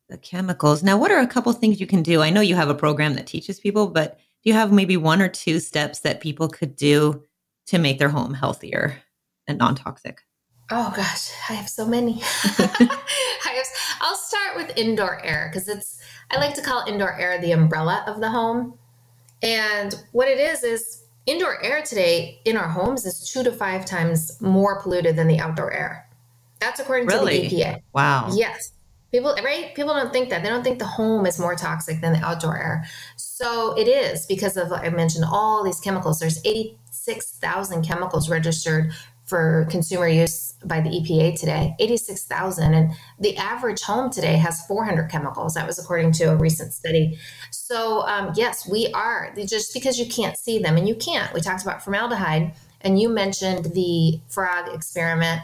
[0.09, 0.83] the chemicals.
[0.83, 2.21] Now, what are a couple things you can do?
[2.21, 5.23] I know you have a program that teaches people, but do you have maybe one
[5.23, 7.23] or two steps that people could do
[7.67, 9.01] to make their home healthier
[9.47, 10.23] and non-toxic?
[10.71, 12.15] Oh gosh, I have so many.
[12.59, 13.67] I have,
[14.01, 18.05] I'll start with indoor air because it's I like to call indoor air the umbrella
[18.07, 18.79] of the home.
[19.43, 23.85] And what it is is indoor air today in our homes is two to five
[23.85, 26.10] times more polluted than the outdoor air.
[26.61, 27.49] That's according really?
[27.49, 27.83] to the EPA.
[27.93, 28.31] Wow.
[28.33, 28.73] Yes.
[29.11, 29.75] People, right?
[29.75, 30.43] People don't think that.
[30.45, 32.87] They don't think the home is more toxic than the outdoor air.
[33.17, 36.21] So it is because of, I mentioned all these chemicals.
[36.21, 38.93] There's 86,000 chemicals registered
[39.25, 42.75] for consumer use by the EPA today, 86,000.
[42.75, 45.55] And the average home today has 400 chemicals.
[45.55, 47.19] That was according to a recent study.
[47.51, 51.33] So, um, yes, we are, just because you can't see them, and you can't.
[51.33, 55.43] We talked about formaldehyde And you mentioned the frog experiment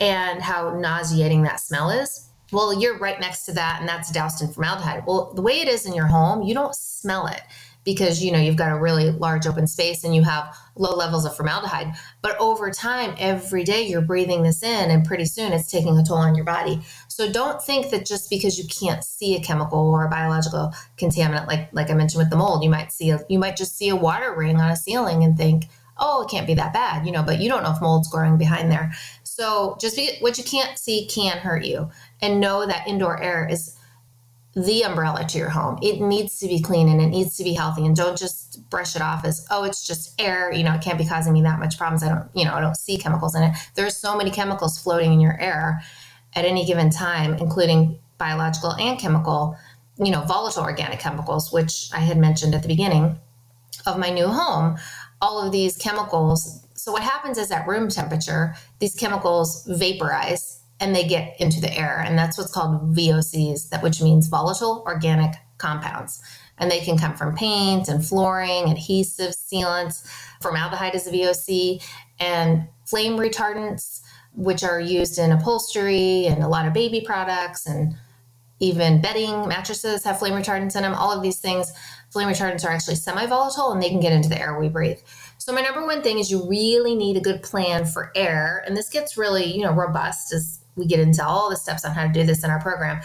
[0.00, 2.30] and how nauseating that smell is.
[2.52, 5.04] Well, you're right next to that, and that's doused in formaldehyde.
[5.06, 7.42] Well, the way it is in your home, you don't smell it
[7.84, 11.24] because you know you've got a really large open space and you have low levels
[11.24, 15.70] of formaldehyde but over time every day you're breathing this in and pretty soon it's
[15.70, 19.34] taking a toll on your body so don't think that just because you can't see
[19.34, 22.92] a chemical or a biological contaminant like like i mentioned with the mold you might
[22.92, 25.64] see a, you might just see a water ring on a ceiling and think
[25.98, 28.36] oh it can't be that bad you know but you don't know if mold's growing
[28.36, 28.92] behind there
[29.40, 31.88] so just be, what you can't see can hurt you
[32.20, 33.74] and know that indoor air is
[34.54, 35.78] the umbrella to your home.
[35.80, 38.96] It needs to be clean and it needs to be healthy and don't just brush
[38.96, 41.58] it off as, oh, it's just air, you know, it can't be causing me that
[41.58, 42.02] much problems.
[42.02, 43.56] I don't, you know, I don't see chemicals in it.
[43.76, 45.80] There's so many chemicals floating in your air
[46.36, 49.56] at any given time, including biological and chemical,
[49.96, 53.18] you know, volatile organic chemicals, which I had mentioned at the beginning
[53.86, 54.76] of my new home.
[55.22, 56.59] All of these chemicals.
[56.80, 61.70] So what happens is at room temperature, these chemicals vaporize and they get into the
[61.78, 62.00] air.
[62.00, 66.22] And that's what's called VOCs, that which means volatile organic compounds.
[66.56, 70.06] And they can come from paint and flooring, adhesives, sealants.
[70.40, 71.84] Formaldehyde is a VOC,
[72.18, 74.00] and flame retardants,
[74.34, 77.94] which are used in upholstery and a lot of baby products and
[78.58, 80.94] even bedding mattresses have flame retardants in them.
[80.94, 81.72] All of these things,
[82.10, 84.98] flame retardants are actually semi volatile and they can get into the air we breathe.
[85.40, 88.62] So, my number one thing is you really need a good plan for air.
[88.66, 91.92] And this gets really, you know, robust as we get into all the steps on
[91.92, 93.00] how to do this in our program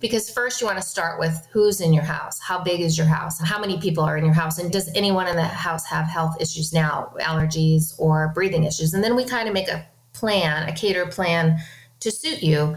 [0.00, 3.06] because first you want to start with who's in your house how big is your
[3.06, 6.06] house how many people are in your house and does anyone in the house have
[6.06, 10.68] health issues now allergies or breathing issues and then we kind of make a plan
[10.68, 11.58] a cater plan
[12.00, 12.76] to suit you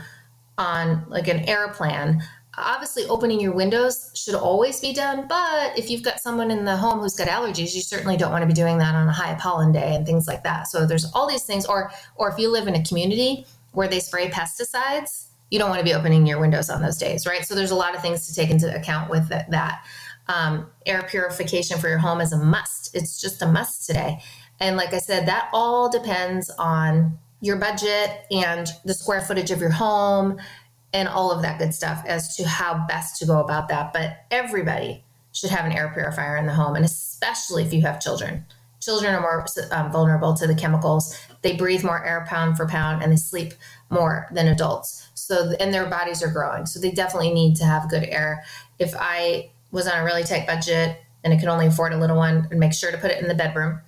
[0.57, 2.21] on like an air plan
[2.57, 6.75] obviously opening your windows should always be done but if you've got someone in the
[6.75, 9.35] home who's got allergies you certainly don't want to be doing that on a high
[9.35, 12.49] pollen day and things like that so there's all these things or or if you
[12.49, 13.45] live in a community
[13.77, 17.27] where they spray pesticides, you don't want to be opening your windows on those days,
[17.27, 17.45] right?
[17.45, 19.85] So there's a lot of things to take into account with that.
[20.27, 22.95] Um, air purification for your home is a must.
[22.95, 24.19] It's just a must today.
[24.59, 29.61] And like I said, that all depends on your budget and the square footage of
[29.61, 30.39] your home
[30.93, 33.93] and all of that good stuff as to how best to go about that.
[33.93, 37.99] But everybody should have an air purifier in the home, and especially if you have
[37.99, 38.45] children.
[38.79, 41.19] Children are more um, vulnerable to the chemicals.
[41.41, 43.53] They breathe more air pound for pound and they sleep
[43.89, 45.09] more than adults.
[45.13, 46.65] So, and their bodies are growing.
[46.65, 48.43] So, they definitely need to have good air.
[48.79, 52.17] If I was on a really tight budget and I could only afford a little
[52.17, 53.81] one, I'd make sure to put it in the bedroom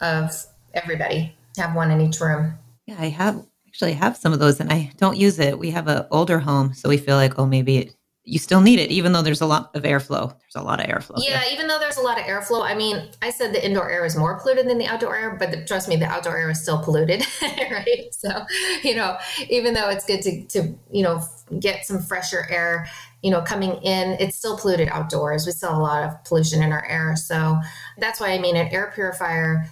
[0.00, 2.58] of everybody, have one in each room.
[2.86, 3.44] Yeah, I have
[3.80, 5.58] actually have some of those and I don't use it.
[5.58, 8.78] We have an older home, so we feel like, oh, maybe it you still need
[8.78, 10.28] it, even though there's a lot of airflow.
[10.28, 11.14] There's a lot of airflow.
[11.16, 11.52] Yeah, there.
[11.52, 12.62] even though there's a lot of airflow.
[12.62, 15.50] I mean, I said the indoor air is more polluted than the outdoor air, but
[15.50, 18.08] the, trust me, the outdoor air is still polluted, right?
[18.12, 18.44] So,
[18.84, 19.16] you know,
[19.48, 21.22] even though it's good to, to, you know,
[21.58, 22.86] get some fresher air,
[23.22, 25.46] you know, coming in, it's still polluted outdoors.
[25.46, 27.16] We still have a lot of pollution in our air.
[27.16, 27.58] So
[27.98, 29.64] that's why I mean, an air purifier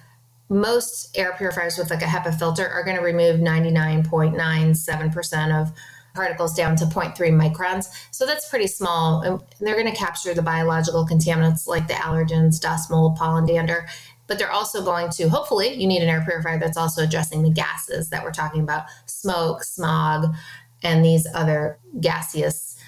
[0.48, 5.72] most air purifiers with like a HEPA filter are going to remove 99.97% of
[6.14, 7.88] particles down to 0.3 microns.
[8.10, 9.22] So that's pretty small.
[9.22, 13.88] And they're going to capture the biological contaminants like the allergens, dust, mold, pollen, dander.
[14.26, 17.50] But they're also going to, hopefully, you need an air purifier that's also addressing the
[17.50, 20.34] gases that we're talking about smoke, smog,
[20.82, 22.78] and these other gaseous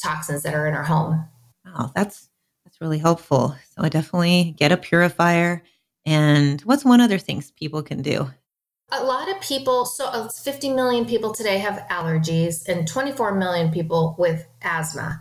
[0.00, 1.26] toxins that are in our home.
[1.64, 2.28] Wow, that's
[2.64, 3.54] that's really helpful.
[3.74, 5.62] So I definitely get a purifier.
[6.06, 8.28] And what's one other things people can do?
[8.92, 13.70] a lot of people so uh, 50 million people today have allergies and 24 million
[13.70, 15.20] people with asthma.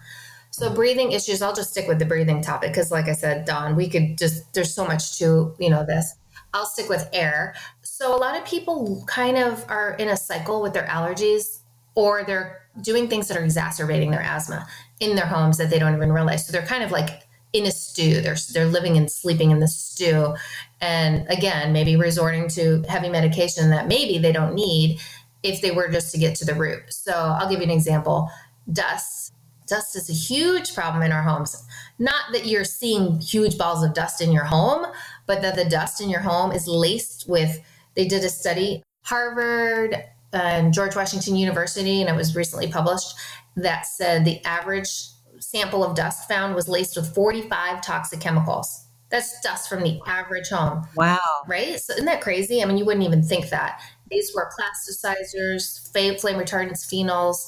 [0.51, 3.75] So breathing issues i'll just stick with the breathing topic because like i said don
[3.75, 6.15] we could just there's so much to you know this.
[6.53, 7.55] I'll stick with air.
[7.81, 11.61] So a lot of people kind of are in a cycle with their allergies
[11.95, 14.67] or they're doing things that are exacerbating their asthma
[14.99, 16.45] in their homes that they don't even realize.
[16.45, 18.21] So they're kind of like in a stew.
[18.21, 20.35] They're they're living and sleeping in the stew,
[20.83, 24.99] and again, maybe resorting to heavy medication that maybe they don't need
[25.41, 26.81] if they were just to get to the root.
[26.89, 28.29] So I'll give you an example:
[28.71, 29.33] dust.
[29.65, 31.65] Dust is a huge problem in our homes.
[31.99, 34.85] Not that you're seeing huge balls of dust in your home,
[35.25, 37.61] but that the dust in your home is laced with.
[37.95, 43.15] They did a study, Harvard and George Washington University, and it was recently published
[43.55, 44.91] that said the average
[45.39, 48.82] sample of dust found was laced with 45 toxic chemicals.
[49.13, 50.87] That's dust from the average home.
[50.95, 51.43] Wow.
[51.47, 51.79] Right?
[51.79, 52.63] So isn't that crazy?
[52.63, 53.79] I mean, you wouldn't even think that.
[54.09, 57.45] These were plasticizers, flame retardants, phenols,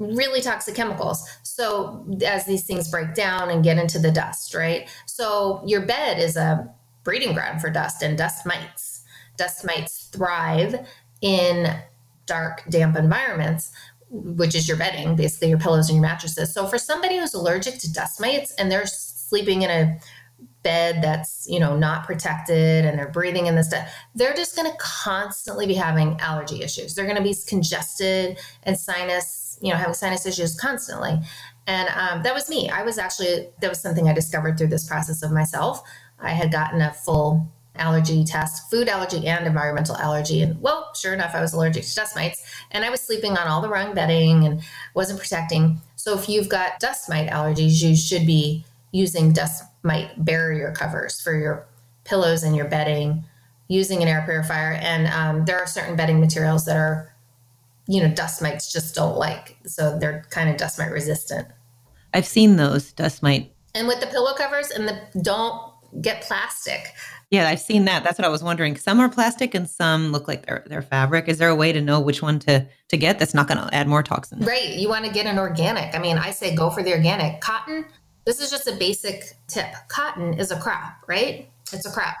[0.00, 1.24] really toxic chemicals.
[1.44, 4.88] So as these things break down and get into the dust, right?
[5.06, 6.68] So your bed is a
[7.04, 9.04] breeding ground for dust and dust mites.
[9.36, 10.86] dust mites thrive
[11.20, 11.72] in
[12.26, 13.70] dark, damp environments,
[14.10, 16.52] which is your bedding, basically your pillows and your mattresses.
[16.52, 19.98] So for somebody who's allergic to dust mites and they're sleeping in a
[20.66, 24.70] bed that's you know not protected and they're breathing in this stuff they're just going
[24.70, 26.94] to constantly be having allergy issues.
[26.94, 31.20] They're going to be congested and sinus you know having sinus issues constantly.
[31.66, 32.68] And um, that was me.
[32.68, 35.82] I was actually that was something i discovered through this process of myself.
[36.18, 40.42] I had gotten a full allergy test food allergy and environmental allergy.
[40.42, 42.44] And well sure enough i was allergic to dust mites.
[42.70, 44.62] And i was sleeping on all the wrong bedding and
[44.94, 45.80] wasn't protecting.
[45.96, 51.20] So if you've got dust mite allergies you should be using dust mite barrier covers
[51.20, 51.66] for your
[52.04, 53.24] pillows and your bedding,
[53.68, 54.72] using an air purifier.
[54.72, 57.14] And um, there are certain bedding materials that are,
[57.86, 59.56] you know, dust mites just don't like.
[59.64, 61.48] So they're kind of dust mite resistant.
[62.12, 63.52] I've seen those dust mite.
[63.74, 66.92] And with the pillow covers and the don't get plastic.
[67.30, 68.04] Yeah, I've seen that.
[68.04, 68.76] That's what I was wondering.
[68.76, 71.28] Some are plastic and some look like they're they're fabric.
[71.28, 73.74] Is there a way to know which one to to get that's not going to
[73.74, 74.46] add more toxins?
[74.46, 74.70] Right.
[74.70, 75.94] You want to get an organic.
[75.94, 77.40] I mean, I say go for the organic.
[77.40, 77.86] Cotton,
[78.26, 79.72] this is just a basic tip.
[79.88, 81.48] Cotton is a crop, right?
[81.72, 82.16] It's a crop.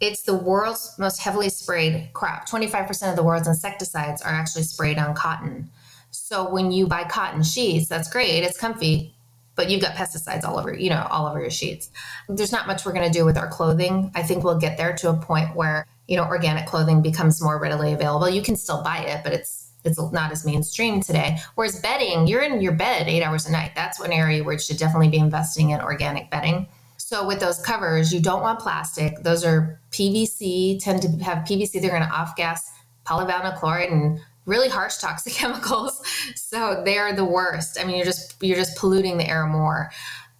[0.00, 2.48] It's the world's most heavily sprayed crop.
[2.48, 5.70] 25% of the world's insecticides are actually sprayed on cotton.
[6.10, 9.14] So when you buy cotton sheets, that's great, it's comfy,
[9.56, 11.90] but you've got pesticides all over, you know, all over your sheets.
[12.28, 14.12] There's not much we're going to do with our clothing.
[14.14, 17.58] I think we'll get there to a point where, you know, organic clothing becomes more
[17.58, 18.28] readily available.
[18.28, 21.38] You can still buy it, but it's it's not as mainstream today.
[21.54, 23.72] Whereas bedding, you're in your bed eight hours a night.
[23.74, 26.68] That's one area where you should definitely be investing in organic bedding.
[26.96, 29.22] So with those covers, you don't want plastic.
[29.22, 31.80] Those are PVC, tend to have PVC.
[31.80, 32.68] They're going to off gas
[33.06, 36.02] polyvinyl chloride and really harsh toxic chemicals.
[36.34, 37.78] So they're the worst.
[37.80, 39.90] I mean, you're just you're just polluting the air more.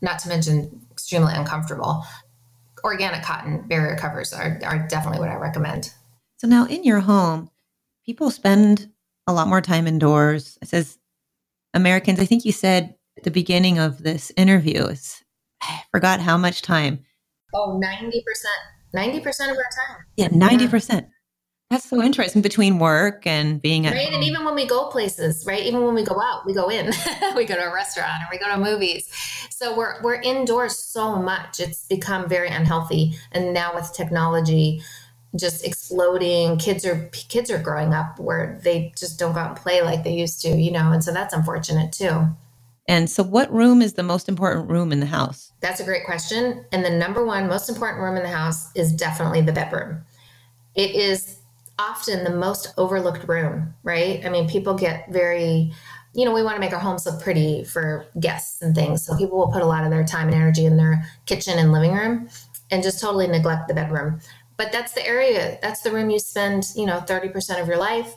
[0.00, 2.04] Not to mention extremely uncomfortable.
[2.84, 5.92] Organic cotton barrier covers are, are definitely what I recommend.
[6.36, 7.50] So now in your home,
[8.04, 8.90] people spend
[9.26, 10.58] a lot more time indoors.
[10.62, 10.98] It says
[11.74, 15.22] Americans, I think you said at the beginning of this interview, is
[15.62, 17.00] I forgot how much time.
[17.54, 18.12] Oh, 90%.
[18.94, 20.04] 90% of our time.
[20.16, 20.90] Yeah, 90%.
[20.90, 21.00] Yeah.
[21.70, 24.14] That's so interesting between work and being at right, home.
[24.14, 25.64] and even when we go places, right?
[25.64, 26.92] Even when we go out, we go in,
[27.36, 29.10] we go to a restaurant or we go to movies.
[29.50, 31.58] So we're we're indoors so much.
[31.58, 33.18] It's become very unhealthy.
[33.32, 34.80] And now with technology,
[35.38, 36.58] just exploding.
[36.58, 40.04] Kids are kids are growing up where they just don't go out and play like
[40.04, 42.26] they used to you know and so that's unfortunate too.
[42.88, 45.52] And so what room is the most important room in the house?
[45.60, 46.64] That's a great question.
[46.70, 50.04] And the number one most important room in the house is definitely the bedroom.
[50.76, 51.40] It is
[51.78, 54.24] often the most overlooked room right?
[54.24, 55.72] I mean people get very
[56.16, 59.04] you know, we want to make our homes look pretty for guests and things.
[59.04, 61.72] So people will put a lot of their time and energy in their kitchen and
[61.72, 62.30] living room
[62.70, 64.20] and just totally neglect the bedroom
[64.56, 68.16] but that's the area that's the room you spend you know 30% of your life.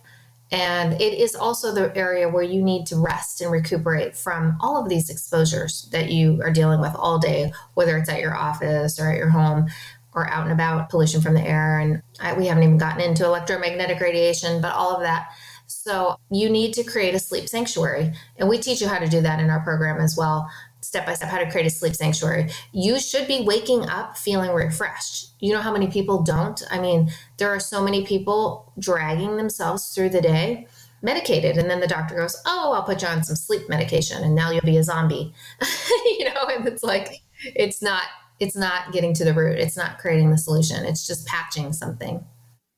[0.52, 4.82] And it is also the area where you need to rest and recuperate from all
[4.82, 9.00] of these exposures that you are dealing with all day whether it's at your office
[9.00, 9.68] or at your home
[10.14, 11.80] or out and about pollution from the air.
[11.80, 15.30] And I, we haven't even gotten into electromagnetic radiation but all of that.
[15.68, 18.14] So you need to create a sleep sanctuary.
[18.38, 20.50] And we teach you how to do that in our program as well
[20.82, 22.50] step by step how to create a sleep sanctuary.
[22.72, 25.34] You should be waking up feeling refreshed.
[25.40, 26.62] You know how many people don't?
[26.72, 30.68] I mean, there are so many people dragging themselves through the day
[31.02, 34.36] medicated and then the doctor goes, "Oh, I'll put you on some sleep medication and
[34.36, 35.34] now you'll be a zombie."
[36.06, 38.04] you know, and it's like it's not
[38.40, 39.60] it's not getting to the root.
[39.60, 40.86] It's not creating the solution.
[40.86, 42.24] It's just patching something.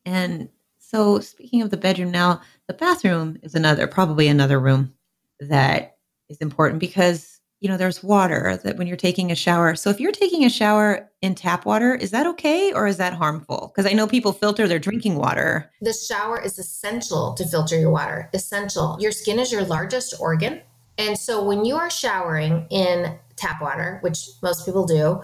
[0.06, 4.94] And so speaking of the bedroom now, the bathroom is another probably another room
[5.40, 5.98] that
[6.30, 7.31] is important because
[7.62, 9.76] you know, there's water that when you're taking a shower.
[9.76, 13.14] So if you're taking a shower in tap water, is that okay or is that
[13.14, 13.72] harmful?
[13.72, 15.72] Because I know people filter their drinking water.
[15.80, 18.30] The shower is essential to filter your water.
[18.34, 18.98] Essential.
[19.00, 20.62] Your skin is your largest organ.
[20.98, 25.22] And so when you are showering in tap water, which most people do,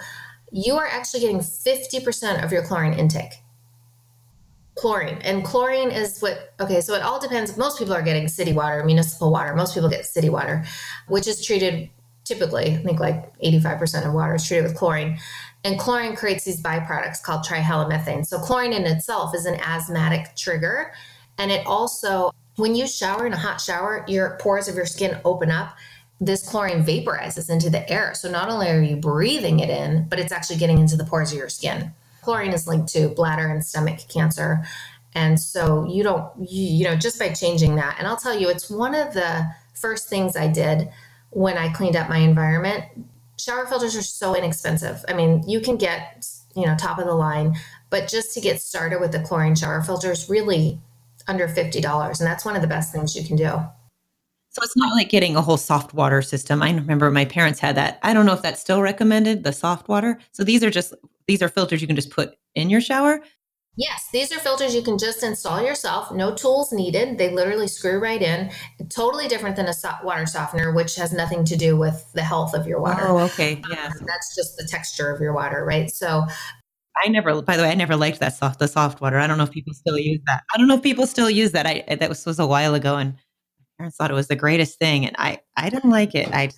[0.51, 3.33] you are actually getting 50% of your chlorine intake.
[4.75, 5.17] Chlorine.
[5.23, 7.57] And chlorine is what, okay, so it all depends.
[7.57, 9.55] Most people are getting city water, municipal water.
[9.55, 10.63] Most people get city water,
[11.07, 11.89] which is treated
[12.27, 15.17] typically, I think like 85% of water is treated with chlorine.
[15.63, 18.25] And chlorine creates these byproducts called trihalomethane.
[18.25, 20.93] So, chlorine in itself is an asthmatic trigger.
[21.37, 25.19] And it also, when you shower in a hot shower, your pores of your skin
[25.25, 25.75] open up.
[26.19, 28.13] This chlorine vaporizes into the air.
[28.15, 31.31] So, not only are you breathing it in, but it's actually getting into the pores
[31.31, 31.93] of your skin.
[32.21, 34.65] Chlorine is linked to bladder and stomach cancer.
[35.13, 38.49] And so, you don't, you, you know, just by changing that, and I'll tell you,
[38.49, 40.89] it's one of the first things I did
[41.31, 42.85] when I cleaned up my environment.
[43.39, 45.05] Shower filters are so inexpensive.
[45.07, 46.25] I mean, you can get,
[46.55, 47.55] you know, top of the line
[47.89, 50.79] But just to get started with the chlorine shower filters, really
[51.27, 52.19] under $50.
[52.19, 53.61] And that's one of the best things you can do.
[54.49, 56.63] So it's not like getting a whole soft water system.
[56.63, 57.99] I remember my parents had that.
[58.01, 60.17] I don't know if that's still recommended, the soft water.
[60.31, 60.93] So these are just
[61.27, 63.21] these are filters you can just put in your shower.
[63.77, 66.11] Yes, these are filters you can just install yourself.
[66.11, 67.19] No tools needed.
[67.19, 68.49] They literally screw right in.
[68.89, 72.55] Totally different than a so- water softener, which has nothing to do with the health
[72.55, 73.03] of your water.
[73.07, 73.61] Oh, okay.
[73.69, 73.85] Yeah.
[73.85, 75.91] Um, that's just the texture of your water, right?
[75.91, 76.25] So
[77.05, 79.19] I never, by the way, I never liked that soft, the soft water.
[79.19, 80.43] I don't know if people still use that.
[80.51, 81.67] I don't know if people still use that.
[81.67, 83.13] I, that was, was a while ago and
[83.77, 85.05] parents thought it was the greatest thing.
[85.05, 86.33] And I, I didn't like it.
[86.33, 86.49] I,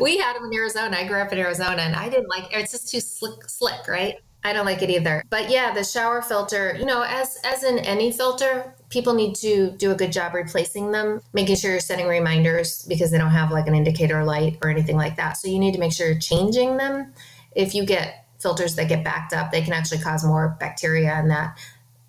[0.00, 0.96] we had them in Arizona.
[0.96, 2.60] I grew up in Arizona and I didn't like it.
[2.60, 4.14] It's just too slick, slick, right?
[4.44, 5.22] I don't like it either.
[5.30, 9.70] But yeah, the shower filter, you know, as as in any filter, people need to
[9.72, 13.50] do a good job replacing them, making sure you're setting reminders because they don't have
[13.52, 15.36] like an indicator light or anything like that.
[15.36, 17.12] So you need to make sure you're changing them.
[17.54, 21.30] If you get filters that get backed up, they can actually cause more bacteria and
[21.30, 21.56] that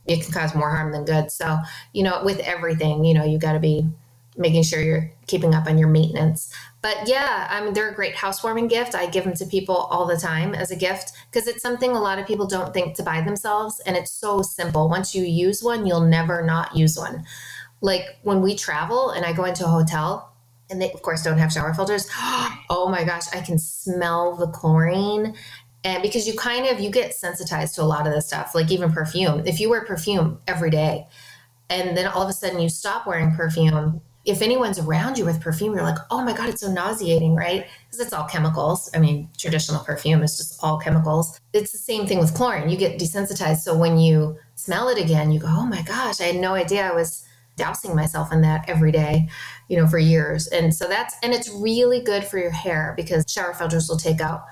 [0.06, 1.32] it can cause more harm than good.
[1.32, 1.60] So,
[1.94, 3.88] you know, with everything, you know, you got to be
[4.36, 6.54] making sure you're keeping up on your maintenance.
[6.84, 8.94] But yeah, I mean, they're a great housewarming gift.
[8.94, 12.00] I give them to people all the time as a gift because it's something a
[12.00, 13.80] lot of people don't think to buy themselves.
[13.86, 14.90] And it's so simple.
[14.90, 17.24] Once you use one, you'll never not use one.
[17.80, 20.30] Like when we travel and I go into a hotel,
[20.70, 22.08] and they, of course, don't have shower filters.
[22.70, 25.36] Oh my gosh, I can smell the chlorine
[25.84, 28.72] and because you kind of you get sensitized to a lot of this stuff like
[28.72, 31.06] even perfume if you wear perfume every day
[31.70, 35.42] and then all of a sudden you stop wearing perfume if anyone's around you with
[35.42, 37.66] perfume, you're like, oh my God, it's so nauseating, right?
[37.86, 38.90] Because it's all chemicals.
[38.96, 41.40] I mean, traditional perfume is just all chemicals.
[41.52, 42.70] It's the same thing with chlorine.
[42.70, 43.58] You get desensitized.
[43.58, 46.90] So when you smell it again, you go, oh my gosh, I had no idea
[46.90, 47.26] I was
[47.58, 49.28] dousing myself in that every day,
[49.68, 50.48] you know, for years.
[50.48, 54.22] And so that's, and it's really good for your hair because shower filters will take
[54.22, 54.46] out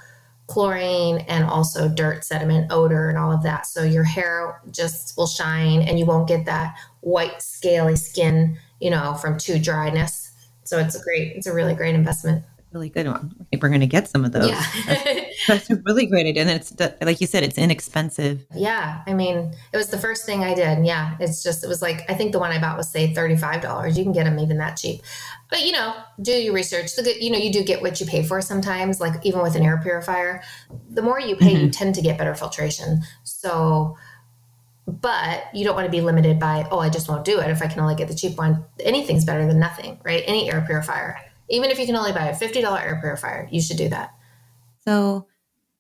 [0.48, 3.66] chlorine and also dirt, sediment, odor, and all of that.
[3.66, 8.90] So your hair just will shine and you won't get that white, scaly skin you
[8.90, 10.32] know, from too dryness.
[10.64, 12.44] So it's a great, it's a really great investment.
[12.72, 13.36] Really good one.
[13.62, 14.48] We're going to get some of those.
[14.48, 14.66] Yeah.
[14.86, 16.44] that's, that's, a really great idea.
[16.44, 18.46] And it's, like you said, it's inexpensive.
[18.56, 19.02] Yeah.
[19.06, 20.86] I mean, it was the first thing I did.
[20.86, 21.18] Yeah.
[21.20, 23.98] It's just, it was like, I think the one I bought was, say, $35.
[23.98, 25.02] You can get them even that cheap.
[25.50, 26.96] But, you know, do your research.
[26.96, 29.64] Good, you know, you do get what you pay for sometimes, like even with an
[29.64, 30.42] air purifier.
[30.92, 31.66] The more you pay, mm-hmm.
[31.66, 33.02] you tend to get better filtration.
[33.24, 33.98] So,
[35.00, 37.62] but you don't want to be limited by oh i just won't do it if
[37.62, 38.64] i can only get the cheap one.
[38.82, 40.24] Anything's better than nothing right?
[40.28, 41.20] Any air purifier.
[41.50, 44.14] Even if you can only buy a $50 air purifier you should do that.
[44.80, 45.28] So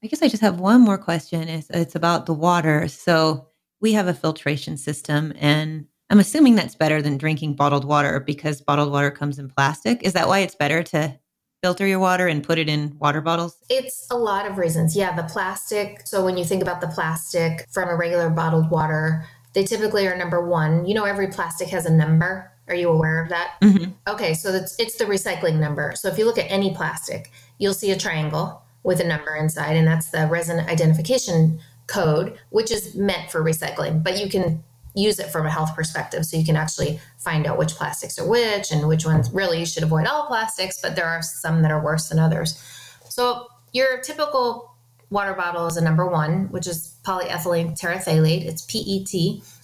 [0.03, 1.47] i guess i just have one more question.
[1.47, 2.87] It's, it's about the water.
[2.87, 3.47] So
[3.79, 8.61] we have a filtration system and i'm assuming that's better than drinking bottled water because
[8.61, 10.03] bottled water comes in plastic.
[10.03, 11.19] Is that why it's better to
[11.61, 13.55] filter your water and put it in water bottles?
[13.69, 14.95] It's a lot of reasons.
[14.95, 16.01] Yeah, the plastic.
[16.05, 20.17] So when you think about the plastic from a regular bottled water, they typically are
[20.17, 20.85] number one.
[20.85, 22.51] You know, every plastic has a number.
[22.67, 23.55] Are you aware of that?
[23.61, 23.91] Mm-hmm.
[24.07, 25.93] Okay, so it's, it's the recycling number.
[25.95, 29.75] So if you look at any plastic, you'll see a triangle with a number inside,
[29.75, 34.03] and that's the resin identification code, which is meant for recycling.
[34.03, 34.63] But you can
[34.95, 38.27] use it from a health perspective so you can actually find out which plastics are
[38.27, 41.71] which and which ones really you should avoid all plastics but there are some that
[41.71, 42.61] are worse than others.
[43.09, 44.75] So your typical
[45.11, 48.45] water bottle is a number one which is polyethylene terephthalate.
[48.45, 49.13] It's pet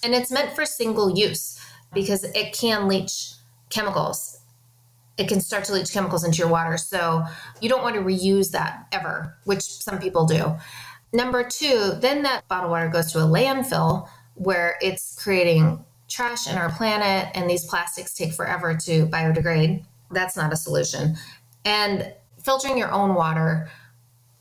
[0.04, 1.60] and it's meant for single use
[1.92, 3.32] because it can leach
[3.70, 4.40] chemicals.
[5.16, 6.76] It can start to leach chemicals into your water.
[6.76, 7.24] So
[7.60, 10.56] you don't want to reuse that ever which some people do.
[11.12, 16.56] Number two then that bottled water goes to a landfill where it's creating trash in
[16.56, 19.84] our planet and these plastics take forever to biodegrade.
[20.10, 21.16] That's not a solution.
[21.64, 23.70] And filtering your own water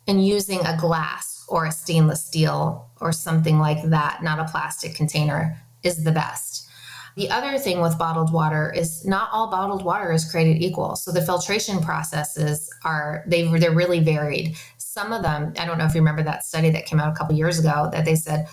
[0.08, 4.96] and using a glass or a stainless steel or something like that, not a plastic
[4.96, 6.68] container, is the best.
[7.18, 10.96] The other thing with bottled water is not all bottled water is created equal.
[10.96, 14.56] So the filtration processes are they they're really varied.
[14.78, 17.16] Some of them, I don't know if you remember that study that came out a
[17.16, 18.48] couple years ago that they said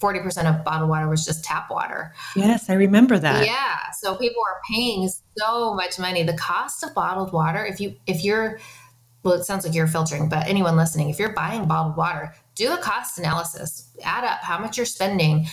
[0.00, 2.14] 40% of bottled water was just tap water.
[2.34, 3.44] Yes, I remember that.
[3.44, 3.90] Yeah.
[3.92, 6.22] So people are paying so much money.
[6.22, 8.58] The cost of bottled water, if you if you're
[9.22, 12.72] well, it sounds like you're filtering, but anyone listening, if you're buying bottled water, do
[12.72, 13.90] a cost analysis.
[14.02, 15.46] Add up how much you're spending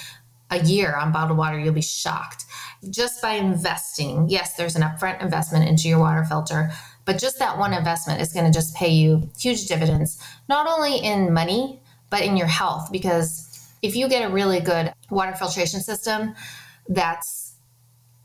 [0.50, 2.46] a year on bottled water, you'll be shocked.
[2.90, 6.72] Just by investing, yes, there's an upfront investment into your water filter,
[7.04, 10.98] but just that one investment is going to just pay you huge dividends, not only
[10.98, 13.47] in money, but in your health because
[13.82, 16.36] if you get a really good water filtration system
[16.90, 17.56] that's,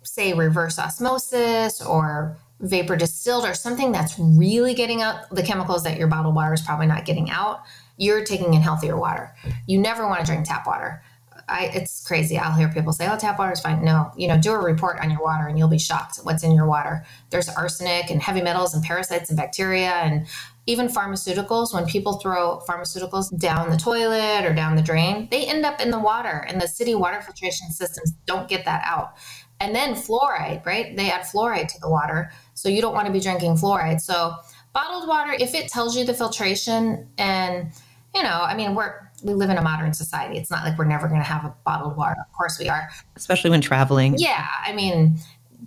[0.02, 5.98] say, reverse osmosis or vapor distilled or something that's really getting out the chemicals that
[5.98, 7.62] your bottled water is probably not getting out,
[7.96, 9.34] you're taking in healthier water.
[9.66, 11.02] You never want to drink tap water.
[11.48, 12.38] I, it's crazy.
[12.38, 15.00] I'll hear people say, "Oh, tap water is fine." No, you know, do a report
[15.02, 17.04] on your water, and you'll be shocked at what's in your water.
[17.30, 20.26] There's arsenic and heavy metals and parasites and bacteria and
[20.66, 21.74] even pharmaceuticals.
[21.74, 25.90] When people throw pharmaceuticals down the toilet or down the drain, they end up in
[25.90, 29.14] the water, and the city water filtration systems don't get that out.
[29.60, 30.96] And then fluoride, right?
[30.96, 34.00] They add fluoride to the water, so you don't want to be drinking fluoride.
[34.00, 34.34] So
[34.72, 37.72] bottled water, if it tells you the filtration, and
[38.14, 40.36] you know, I mean, we're we live in a modern society.
[40.36, 42.16] It's not like we're never going to have a bottled water.
[42.20, 42.88] Of course we are.
[43.16, 44.16] Especially when traveling.
[44.18, 44.48] Yeah.
[44.64, 45.16] I mean,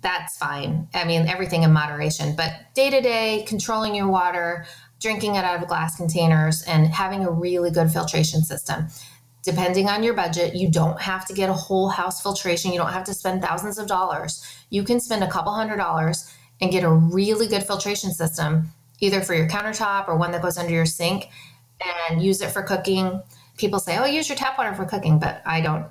[0.00, 0.88] that's fine.
[0.94, 4.66] I mean, everything in moderation, but day to day, controlling your water,
[5.00, 8.88] drinking it out of glass containers, and having a really good filtration system.
[9.42, 12.72] Depending on your budget, you don't have to get a whole house filtration.
[12.72, 14.44] You don't have to spend thousands of dollars.
[14.70, 19.20] You can spend a couple hundred dollars and get a really good filtration system, either
[19.20, 21.28] for your countertop or one that goes under your sink,
[22.10, 23.22] and use it for cooking
[23.56, 25.86] people say, "Oh, use your tap water for cooking," but I don't.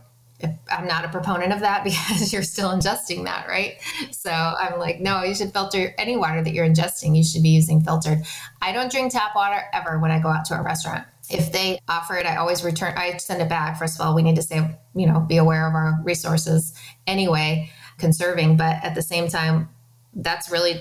[0.72, 3.78] I'm not a proponent of that because you're still ingesting that, right?
[4.12, 7.16] So I'm like, no, you should filter any water that you're ingesting.
[7.16, 8.20] You should be using filtered.
[8.62, 11.06] I don't drink tap water ever when I go out to a restaurant.
[11.30, 12.94] If they offer it, I always return.
[12.96, 13.80] I send it back.
[13.80, 16.74] First of all, we need to say, you know, be aware of our resources
[17.08, 18.58] anyway, conserving.
[18.58, 19.70] But at the same time,
[20.14, 20.80] that's really,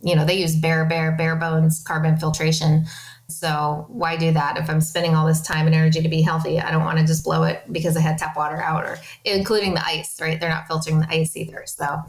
[0.00, 2.86] you know, they use bare, bare, bare bones carbon filtration
[3.32, 4.56] so why do that?
[4.56, 7.06] If I'm spending all this time and energy to be healthy, I don't want to
[7.06, 10.38] just blow it because I had tap water out or including the ice, right?
[10.38, 11.62] They're not filtering the ice either.
[11.66, 12.02] So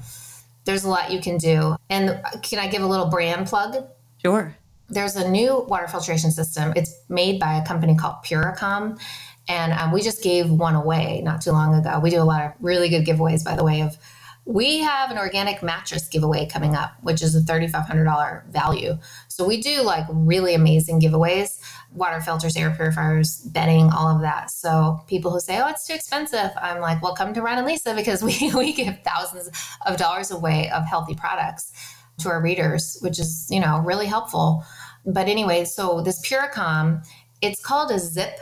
[0.65, 1.75] there's a lot you can do.
[1.89, 3.87] And can I give a little brand plug?
[4.17, 4.55] Sure.
[4.89, 6.73] There's a new water filtration system.
[6.75, 8.99] It's made by a company called Puricom.
[9.47, 11.99] And um, we just gave one away not too long ago.
[11.99, 13.97] We do a lot of really good giveaways, by the way, of
[14.45, 18.97] we have an organic mattress giveaway coming up, which is a $3,500 value.
[19.27, 21.59] So we do like really amazing giveaways
[21.93, 24.49] water filters, air purifiers, bedding, all of that.
[24.49, 27.67] So people who say, oh, it's too expensive, I'm like, well, come to Ron and
[27.67, 29.49] Lisa because we, we give thousands
[29.85, 31.71] of dollars away of healthy products
[32.19, 34.63] to our readers, which is, you know, really helpful.
[35.05, 37.05] But anyway, so this Puricom,
[37.41, 38.39] it's called a zip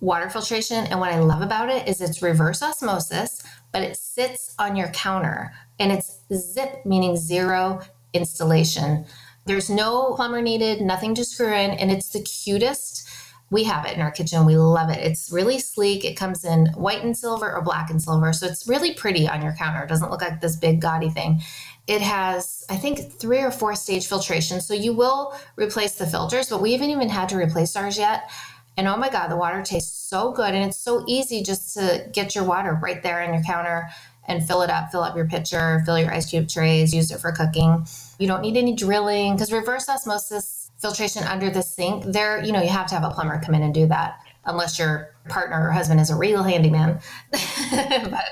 [0.00, 0.86] water filtration.
[0.86, 3.42] And what I love about it is it's reverse osmosis
[3.72, 7.80] but it sits on your counter and it's zip, meaning zero
[8.12, 9.06] installation.
[9.46, 13.08] There's no plumber needed, nothing to screw in, and it's the cutest.
[13.50, 14.46] We have it in our kitchen.
[14.46, 14.98] We love it.
[14.98, 16.04] It's really sleek.
[16.04, 18.32] It comes in white and silver or black and silver.
[18.32, 19.82] So it's really pretty on your counter.
[19.82, 21.40] It doesn't look like this big gaudy thing.
[21.88, 24.60] It has, I think, three or four stage filtration.
[24.60, 28.30] So you will replace the filters, but we haven't even had to replace ours yet.
[28.80, 30.54] And oh my God, the water tastes so good.
[30.54, 33.90] And it's so easy just to get your water right there on your counter
[34.26, 37.20] and fill it up, fill up your pitcher, fill your ice cube trays, use it
[37.20, 37.86] for cooking.
[38.18, 42.62] You don't need any drilling because reverse osmosis filtration under the sink, there, you know,
[42.62, 45.72] you have to have a plumber come in and do that unless your partner or
[45.72, 47.00] husband is a real handyman.
[47.30, 48.24] but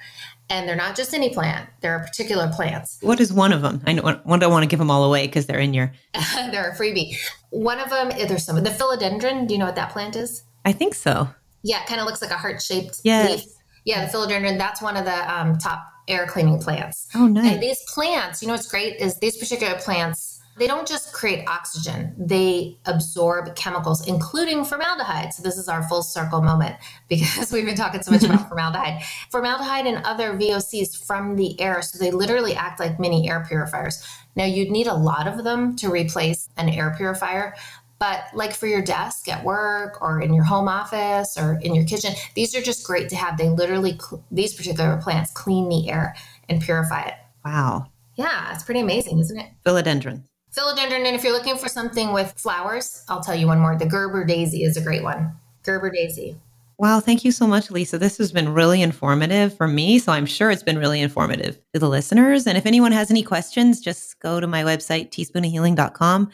[0.50, 1.70] and they're not just any plant.
[1.80, 2.98] There are particular plants.
[3.00, 3.80] What is one of them?
[3.86, 5.92] I know, don't want to give them all away because they're in your.
[6.34, 7.16] they're a freebie.
[7.50, 9.46] One of them, eh, there's some the philodendron.
[9.46, 10.42] Do you know what that plant is?
[10.64, 11.28] I think so.
[11.62, 13.30] Yeah, it kind of looks like a heart shaped yes.
[13.30, 13.44] leaf.
[13.84, 14.58] Yeah, the philodendron.
[14.58, 17.08] That's one of the um, top air cleaning plants.
[17.14, 17.52] Oh, nice.
[17.52, 21.48] And these plants, you know what's great is these particular plants they don't just create
[21.48, 25.32] oxygen, they absorb chemicals, including formaldehyde.
[25.32, 26.76] So, this is our full circle moment
[27.08, 29.02] because we've been talking so much about formaldehyde.
[29.30, 31.80] Formaldehyde and other VOCs from the air.
[31.80, 34.06] So, they literally act like mini air purifiers.
[34.36, 37.54] Now, you'd need a lot of them to replace an air purifier.
[37.98, 41.86] But, like for your desk at work or in your home office or in your
[41.86, 43.38] kitchen, these are just great to have.
[43.38, 43.98] They literally,
[44.30, 46.14] these particular plants clean the air
[46.50, 47.14] and purify it.
[47.46, 47.86] Wow.
[48.16, 49.50] Yeah, it's pretty amazing, isn't it?
[49.64, 50.24] Philodendron.
[50.56, 53.76] Philodendron, and if you're looking for something with flowers, I'll tell you one more.
[53.76, 55.32] The Gerber daisy is a great one.
[55.62, 56.36] Gerber daisy.
[56.80, 57.98] Wow, thank you so much, Lisa.
[57.98, 59.98] This has been really informative for me.
[59.98, 62.46] So I'm sure it's been really informative to the listeners.
[62.46, 66.30] And if anyone has any questions, just go to my website, teaspoonofhealing.com,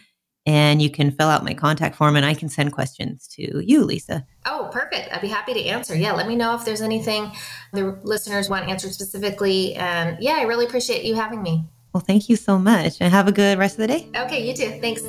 [0.46, 3.82] and you can fill out my contact form and I can send questions to you,
[3.82, 4.24] Lisa.
[4.46, 5.12] Oh, perfect.
[5.12, 5.96] I'd be happy to answer.
[5.96, 7.32] Yeah, let me know if there's anything
[7.72, 9.74] the listeners want answered specifically.
[9.74, 11.64] And yeah, I really appreciate you having me.
[11.96, 14.06] Well, thank you so much and have a good rest of the day.
[14.14, 14.78] Okay, you too.
[14.82, 15.00] Thanks.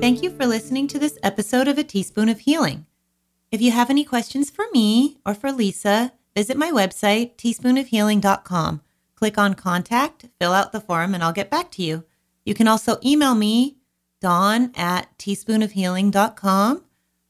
[0.00, 2.86] Thank you for listening to this episode of A Teaspoon of Healing.
[3.50, 8.80] If you have any questions for me or for Lisa, visit my website, teaspoonofhealing.com.
[9.16, 12.04] Click on contact, fill out the form, and I'll get back to you.
[12.46, 13.76] You can also email me,
[14.22, 16.84] dawn at teaspoonofhealing.com,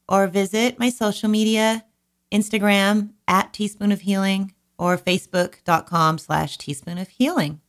[0.09, 1.85] or visit my social media,
[2.31, 7.61] Instagram at teaspoon of healing, or facebook.com slash teaspoon of healing.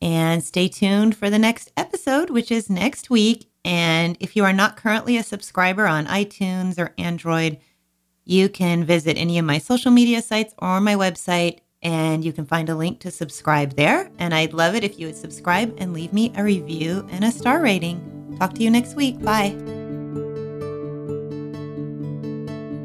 [0.00, 3.48] And stay tuned for the next episode, which is next week.
[3.64, 7.58] And if you are not currently a subscriber on iTunes or Android,
[8.24, 12.46] you can visit any of my social media sites or my website, and you can
[12.46, 14.10] find a link to subscribe there.
[14.18, 17.30] And I'd love it if you would subscribe and leave me a review and a
[17.30, 18.36] star rating.
[18.40, 19.22] Talk to you next week.
[19.22, 19.81] Bye.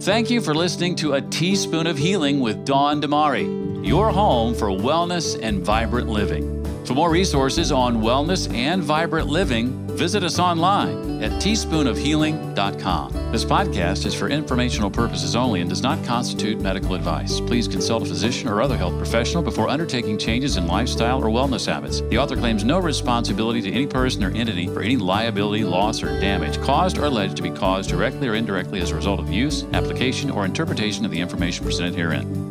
[0.08, 4.70] Thank you for listening to A Teaspoon of Healing with Dawn Damari, your home for
[4.70, 6.64] wellness and vibrant living.
[6.88, 13.12] For more resources on wellness and vibrant living, visit us online at teaspoonofhealing.com.
[13.30, 17.42] This podcast is for informational purposes only and does not constitute medical advice.
[17.42, 21.66] Please consult a physician or other health professional before undertaking changes in lifestyle or wellness
[21.66, 22.00] habits.
[22.00, 26.18] The author claims no responsibility to any person or entity for any liability, loss, or
[26.22, 29.66] damage caused or alleged to be caused directly or indirectly as a result of use,
[29.74, 32.47] application, or interpretation of the information presented herein.